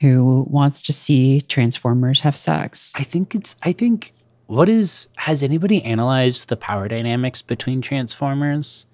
[0.00, 2.94] who wants to see Transformers have sex.
[2.96, 3.56] I think it's.
[3.62, 4.12] I think
[4.46, 5.08] what is.
[5.16, 8.86] Has anybody analyzed the power dynamics between Transformers?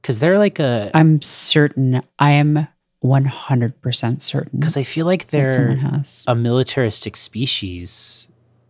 [0.00, 0.90] Because they're like a.
[0.94, 2.68] I'm certain, I am
[3.04, 6.24] 100% certain Because I feel like they're has.
[6.26, 8.28] a militaristic species,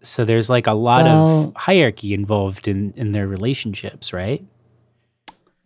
[0.09, 4.45] so there's like a lot Well- of hierarchy involved in in their relationships, right?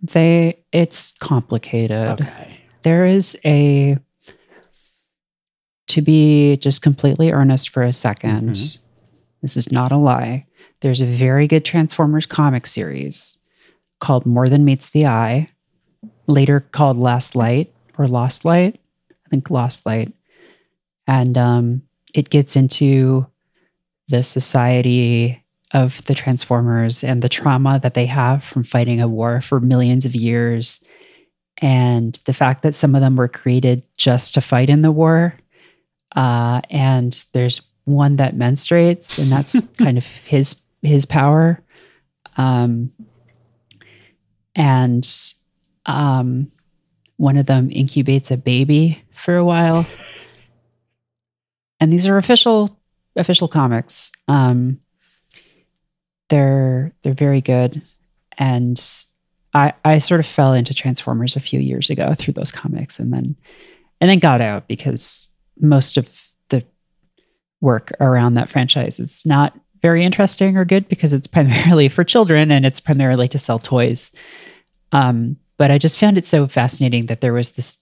[0.03, 2.21] They, it's complicated.
[2.23, 2.61] Okay.
[2.83, 3.99] there is a
[5.89, 8.79] to be just completely earnest for a 2nd Mhm.
[9.43, 10.47] this is not a lie
[10.81, 13.37] there's a very good transformers comic series
[13.99, 15.49] called more than meets the eye
[16.27, 18.79] later called last light or lost light
[19.11, 20.13] i think lost light
[21.07, 21.83] and um,
[22.15, 23.27] it gets into
[24.11, 25.43] the society
[25.73, 30.05] of the transformers and the trauma that they have from fighting a war for millions
[30.05, 30.85] of years
[31.59, 35.35] and the fact that some of them were created just to fight in the war.
[36.17, 41.63] Uh, and there's one that menstruates, and that's kind of his his power.
[42.37, 42.91] Um,
[44.55, 45.07] and
[45.87, 46.51] um,
[47.17, 49.87] one of them incubates a baby for a while.
[51.83, 52.79] And these are official
[53.17, 54.13] official comics.
[54.29, 54.81] Um,
[56.29, 57.83] they're they're very good,
[58.39, 58.81] and
[59.53, 63.13] I, I sort of fell into Transformers a few years ago through those comics and
[63.13, 63.37] then
[64.01, 66.65] and then got out because most of the
[67.61, 72.51] work around that franchise is not very interesting or good because it's primarily for children
[72.51, 74.13] and it's primarily to sell toys.
[74.93, 77.79] Um, but I just found it so fascinating that there was this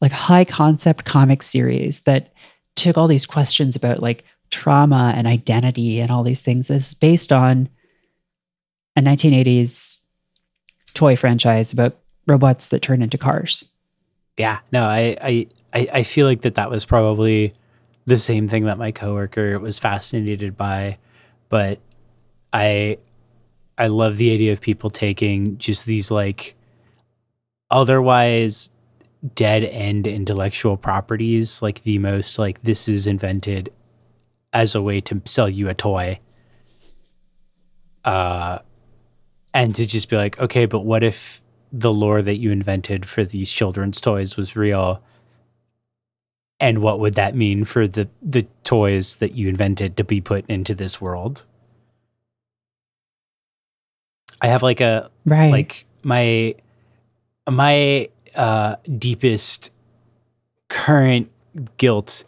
[0.00, 2.32] like high concept comic series that
[2.76, 6.70] took all these questions about like trauma and identity and all these things.
[6.70, 7.68] is based on
[8.96, 10.00] a 1980s
[10.94, 11.96] toy franchise about
[12.26, 13.66] robots that turn into cars.
[14.38, 15.16] Yeah, no, I,
[15.72, 17.52] I, I feel like that that was probably
[18.06, 20.98] the same thing that my coworker was fascinated by,
[21.48, 21.80] but
[22.52, 22.98] I,
[23.76, 26.54] I love the idea of people taking just these like
[27.70, 28.70] otherwise
[29.34, 33.72] dead end intellectual properties, like the most like this is invented
[34.54, 36.20] as a way to sell you a toy.
[38.04, 38.58] Uh,
[39.52, 41.40] and to just be like, okay, but what if
[41.72, 45.02] the lore that you invented for these children's toys was real?
[46.60, 50.48] And what would that mean for the the toys that you invented to be put
[50.48, 51.44] into this world?
[54.40, 55.50] I have like a Right.
[55.50, 56.54] like my
[57.50, 59.72] my uh deepest
[60.68, 61.30] current
[61.76, 62.24] guilt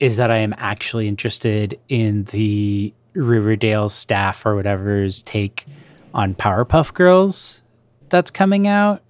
[0.00, 5.66] is that I am actually interested in the Riverdale staff or whatever's take
[6.14, 7.62] on Powerpuff Girls
[8.08, 9.02] that's coming out.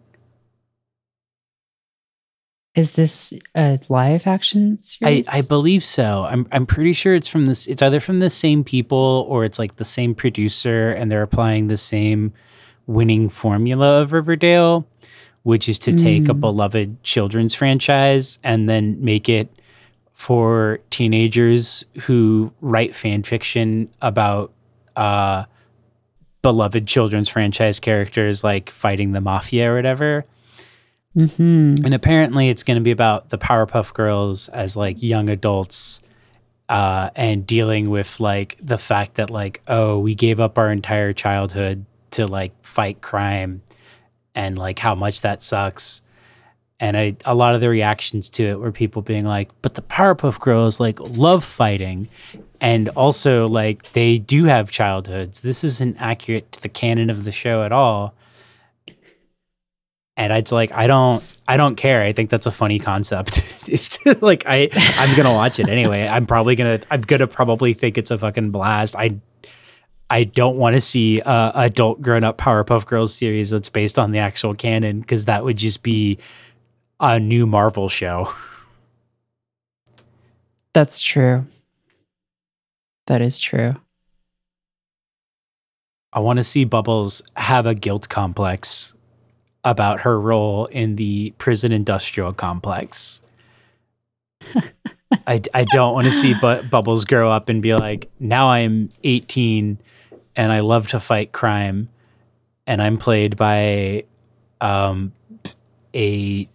[2.74, 5.28] Is this a live action I, series?
[5.28, 6.26] I believe so.
[6.30, 9.59] I'm I'm pretty sure it's from this it's either from the same people or it's
[9.59, 12.32] like the same producer and they're applying the same
[12.86, 14.86] winning formula of Riverdale,
[15.43, 16.41] which is to take a Mm.
[16.41, 19.49] beloved children's franchise and then make it
[20.19, 24.53] for teenagers who write fan fiction about
[24.97, 25.45] uh
[26.43, 30.25] beloved children's franchise characters like fighting the mafia or whatever.
[31.16, 31.85] Mhm.
[31.85, 36.03] And apparently, it's going to be about the Powerpuff Girls as like young adults,
[36.69, 41.12] uh, and dealing with like the fact that like, oh, we gave up our entire
[41.12, 43.62] childhood to like fight crime,
[44.35, 46.03] and like how much that sucks.
[46.81, 49.83] And I, a lot of the reactions to it were people being like, but the
[49.83, 52.09] Powerpuff Girls like love fighting,
[52.61, 55.41] and also like they do have childhoods.
[55.41, 58.14] This isn't accurate to the canon of the show at all
[60.18, 62.03] and I'd like I don't I don't care.
[62.03, 63.39] I think that's a funny concept.
[63.68, 64.68] it's just, like I
[64.99, 66.07] I'm gonna watch it anyway.
[66.07, 68.97] I'm probably gonna I'm gonna probably think it's a fucking blast.
[68.97, 69.20] I
[70.11, 74.11] I don't want to see a adult grown up Powerpuff Girls series that's based on
[74.11, 76.18] the actual canon because that would just be
[77.01, 78.32] a new Marvel show.
[80.72, 81.44] That's true.
[83.07, 83.76] That is true.
[86.12, 88.94] I want to see Bubbles have a guilt complex
[89.64, 93.22] about her role in the prison industrial complex.
[95.26, 98.90] I, I don't want to see Bu- Bubbles grow up and be like, now I'm
[99.05, 99.78] 18
[100.36, 101.88] and I love to fight crime
[102.66, 104.05] and I'm played by
[104.61, 105.12] um,
[105.94, 106.49] a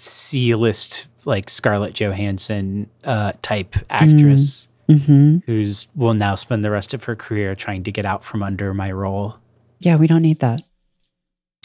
[0.00, 6.92] C list, like Scarlett Johansson uh, type actress hmm who's will now spend the rest
[6.94, 9.36] of her career trying to get out from under my role.
[9.78, 10.62] Yeah, we don't need that.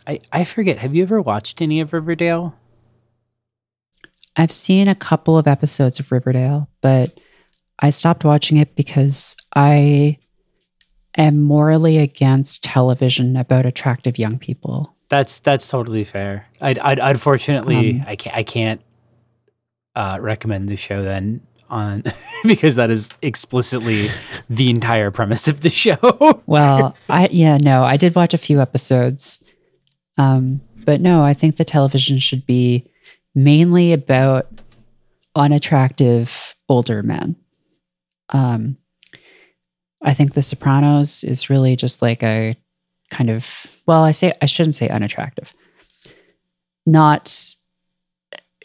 [0.05, 0.77] I, I forget.
[0.79, 2.55] Have you ever watched any of Riverdale?
[4.35, 7.19] I've seen a couple of episodes of Riverdale, but
[7.79, 10.19] I stopped watching it because I
[11.17, 14.93] am morally against television about attractive young people.
[15.09, 16.47] That's that's totally fair.
[16.61, 18.81] I I unfortunately Um, I can't I can't
[19.95, 22.03] uh, recommend the show then on
[22.43, 24.07] because that is explicitly
[24.49, 25.97] the entire premise of the show.
[26.47, 29.43] Well, I yeah, no, I did watch a few episodes.
[30.17, 32.85] Um, but no, I think the television should be
[33.33, 34.47] mainly about
[35.35, 37.35] unattractive older men.
[38.29, 38.77] Um,
[40.01, 42.55] I think The Sopranos is really just like a
[43.09, 45.53] kind of well, I say I shouldn't say unattractive.
[46.85, 47.55] Not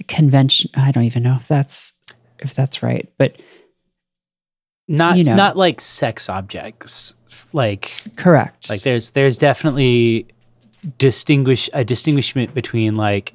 [0.08, 1.92] convention I don't even know if that's
[2.38, 3.40] if that's right, but
[4.88, 5.36] not You know.
[5.36, 7.14] not like sex objects.
[7.52, 8.70] Like correct.
[8.70, 10.28] like there's there's definitely
[10.98, 13.34] distinguish a distinguishment between like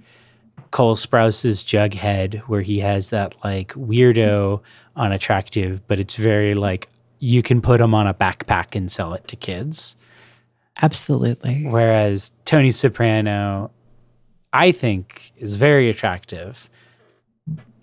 [0.72, 4.62] Cole Sprouse's Jughead, where he has that like weirdo
[4.96, 6.90] unattractive, but it's very like
[7.20, 9.96] you can put them on a backpack and sell it to kids.
[10.82, 11.66] Absolutely.
[11.70, 13.72] Whereas Tony Soprano,
[14.52, 16.70] I think, is very attractive,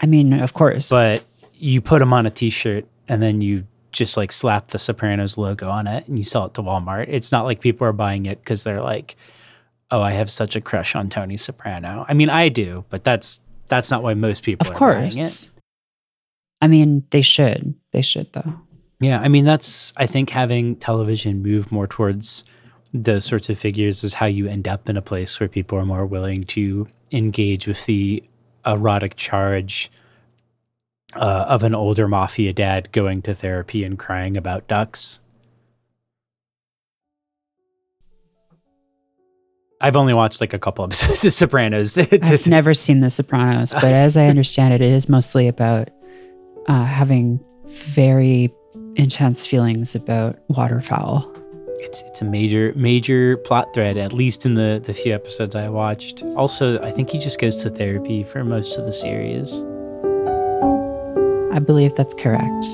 [0.01, 0.91] I mean, of course.
[0.91, 1.22] but
[1.55, 5.68] you put them on a t-shirt and then you just like slap the Sopranos logo
[5.68, 7.07] on it and you sell it to Walmart.
[7.09, 9.16] It's not like people are buying it because they're like,
[9.91, 12.05] oh, I have such a crush on Tony Soprano.
[12.09, 15.12] I mean, I do, but that's that's not why most people Of are buying it.
[15.14, 15.51] course.
[16.61, 17.74] I mean, they should.
[17.93, 18.61] They should though.
[19.03, 22.44] Yeah, I mean that's I think having television move more towards
[22.94, 25.84] those sorts of figures is how you end up in a place where people are
[25.84, 28.22] more willing to engage with the
[28.64, 29.90] erotic charge
[31.16, 35.20] uh, of an older mafia dad going to therapy and crying about ducks.
[39.80, 41.98] I've only watched like a couple episodes of Sopranos.
[42.12, 45.90] I've never seen The Sopranos, but as I understand it, it is mostly about
[46.68, 48.53] uh, having very
[48.97, 51.30] intense feelings about waterfowl.
[51.80, 55.68] it's it's a major major plot thread at least in the the few episodes I
[55.68, 56.22] watched.
[56.36, 59.64] Also, I think he just goes to therapy for most of the series.
[61.53, 62.64] I believe that's correct.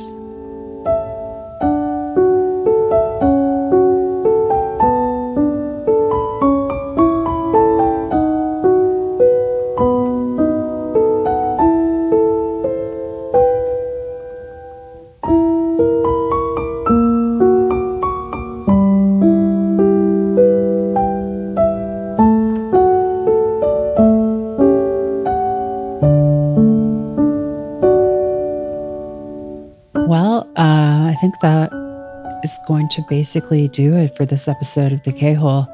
[33.18, 35.66] Basically do it for this episode of the K Hole.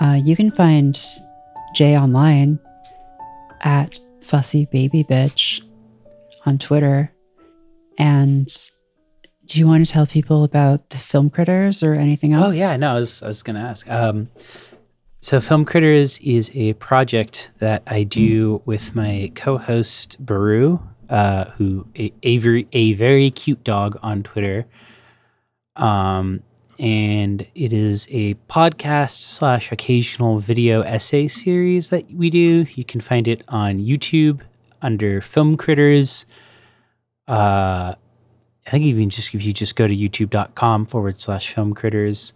[0.00, 0.96] Uh, you can find
[1.76, 2.58] Jae online
[3.60, 5.64] at Fussy Baby Bitch
[6.44, 7.12] on Twitter.
[7.98, 8.48] And
[9.46, 12.46] do you want to tell people about the film critters or anything else?
[12.46, 13.88] Oh yeah, no, I was I was gonna ask.
[13.88, 14.30] Um,
[15.20, 21.86] so Film Critters is a project that I do with my co-host Baru, uh, who
[21.96, 24.66] a, a very a very cute dog on Twitter.
[25.76, 26.42] Um,
[26.78, 32.66] and it is a podcast slash occasional video essay series that we do.
[32.74, 34.40] You can find it on YouTube
[34.80, 36.26] under Film Critters.
[37.28, 37.94] Uh,
[38.66, 42.32] I think even just if you just go to youtube.com forward slash film critters,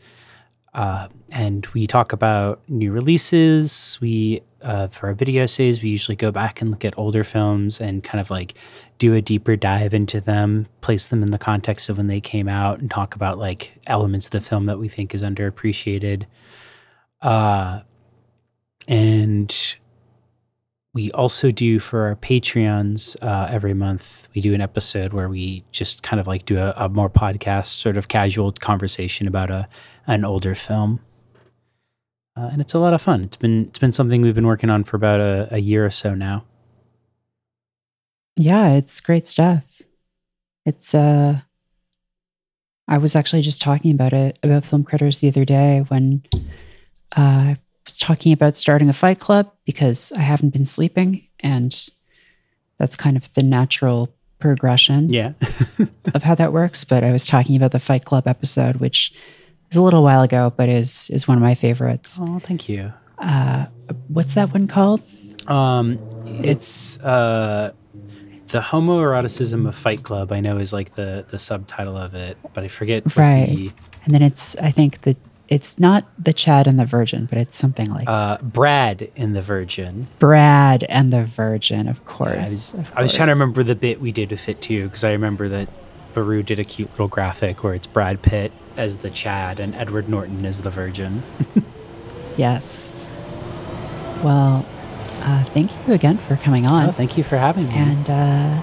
[0.75, 3.99] uh, and we talk about new releases.
[4.01, 7.81] We, uh, for our video essays, we usually go back and look at older films
[7.81, 8.55] and kind of like
[8.99, 12.49] do a deeper dive into them, place them in the context of when they came
[12.49, 16.25] out, and talk about like elements of the film that we think is underappreciated.
[17.21, 17.81] Uh,
[18.89, 19.77] and
[20.97, 25.63] we also do for our Patreons uh, every month, we do an episode where we
[25.71, 29.69] just kind of like do a, a more podcast, sort of casual conversation about a
[30.07, 31.01] an older film.
[32.35, 33.23] Uh, and it's a lot of fun.
[33.25, 35.91] It's been it's been something we've been working on for about a, a year or
[35.91, 36.45] so now.
[38.37, 39.81] Yeah, it's great stuff.
[40.65, 41.41] It's uh
[42.89, 46.23] I was actually just talking about it about film critters the other day when
[47.17, 47.21] uh,
[47.55, 51.75] I was talking about starting a fight club because I haven't been sleeping and
[52.79, 55.33] that's kind of the natural progression Yeah.
[56.15, 56.85] of how that works.
[56.85, 59.13] But I was talking about the Fight Club episode, which
[59.71, 62.19] is a little while ago, but is is one of my favorites.
[62.21, 62.93] oh, thank you.
[63.19, 63.67] Uh,
[64.09, 65.01] what's that one called?
[65.49, 65.99] Um,
[66.45, 67.73] it's uh,
[68.49, 70.33] the homoeroticism of Fight Club.
[70.33, 73.17] I know is like the the subtitle of it, but I forget.
[73.17, 73.49] Right.
[73.49, 73.73] the-
[74.05, 75.17] And then it's I think the
[75.49, 79.43] it's not the Chad and the Virgin, but it's something like uh, Brad in the
[79.43, 80.09] Virgin.
[80.19, 82.37] Brad and the Virgin, of course.
[82.37, 84.85] I was, of I was trying to remember the bit we did with it too,
[84.85, 85.69] because I remember that
[86.15, 90.09] Baru did a cute little graphic where it's Brad Pitt as the Chad and Edward
[90.09, 91.23] Norton as the Virgin.
[92.37, 93.11] Yes.
[94.23, 94.67] Well,
[95.27, 97.75] uh, thank you again for coming on, Oh, thank you for having me.
[97.75, 98.63] and uh,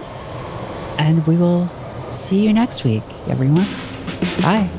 [0.98, 1.70] and we will
[2.12, 3.66] see you next week, everyone.
[4.42, 4.70] Bye.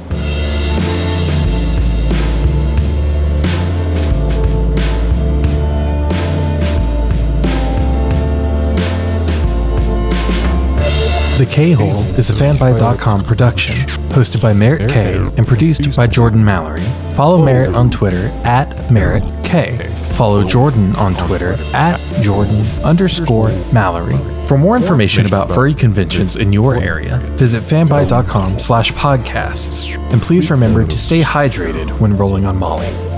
[11.39, 13.74] The K-Hole is a fanbyte.com production,
[14.11, 16.81] hosted by Merritt K and produced by Jordan Mallory.
[17.16, 19.77] Follow Merritt on Twitter at Merritt K.
[20.15, 24.16] Follow Jordan on Twitter at Jordan underscore Mallory.
[24.47, 29.93] For more information about furry conventions in your area, visit fanbyte.com slash podcasts.
[30.12, 33.14] And please remember to stay hydrated when rolling on Molly.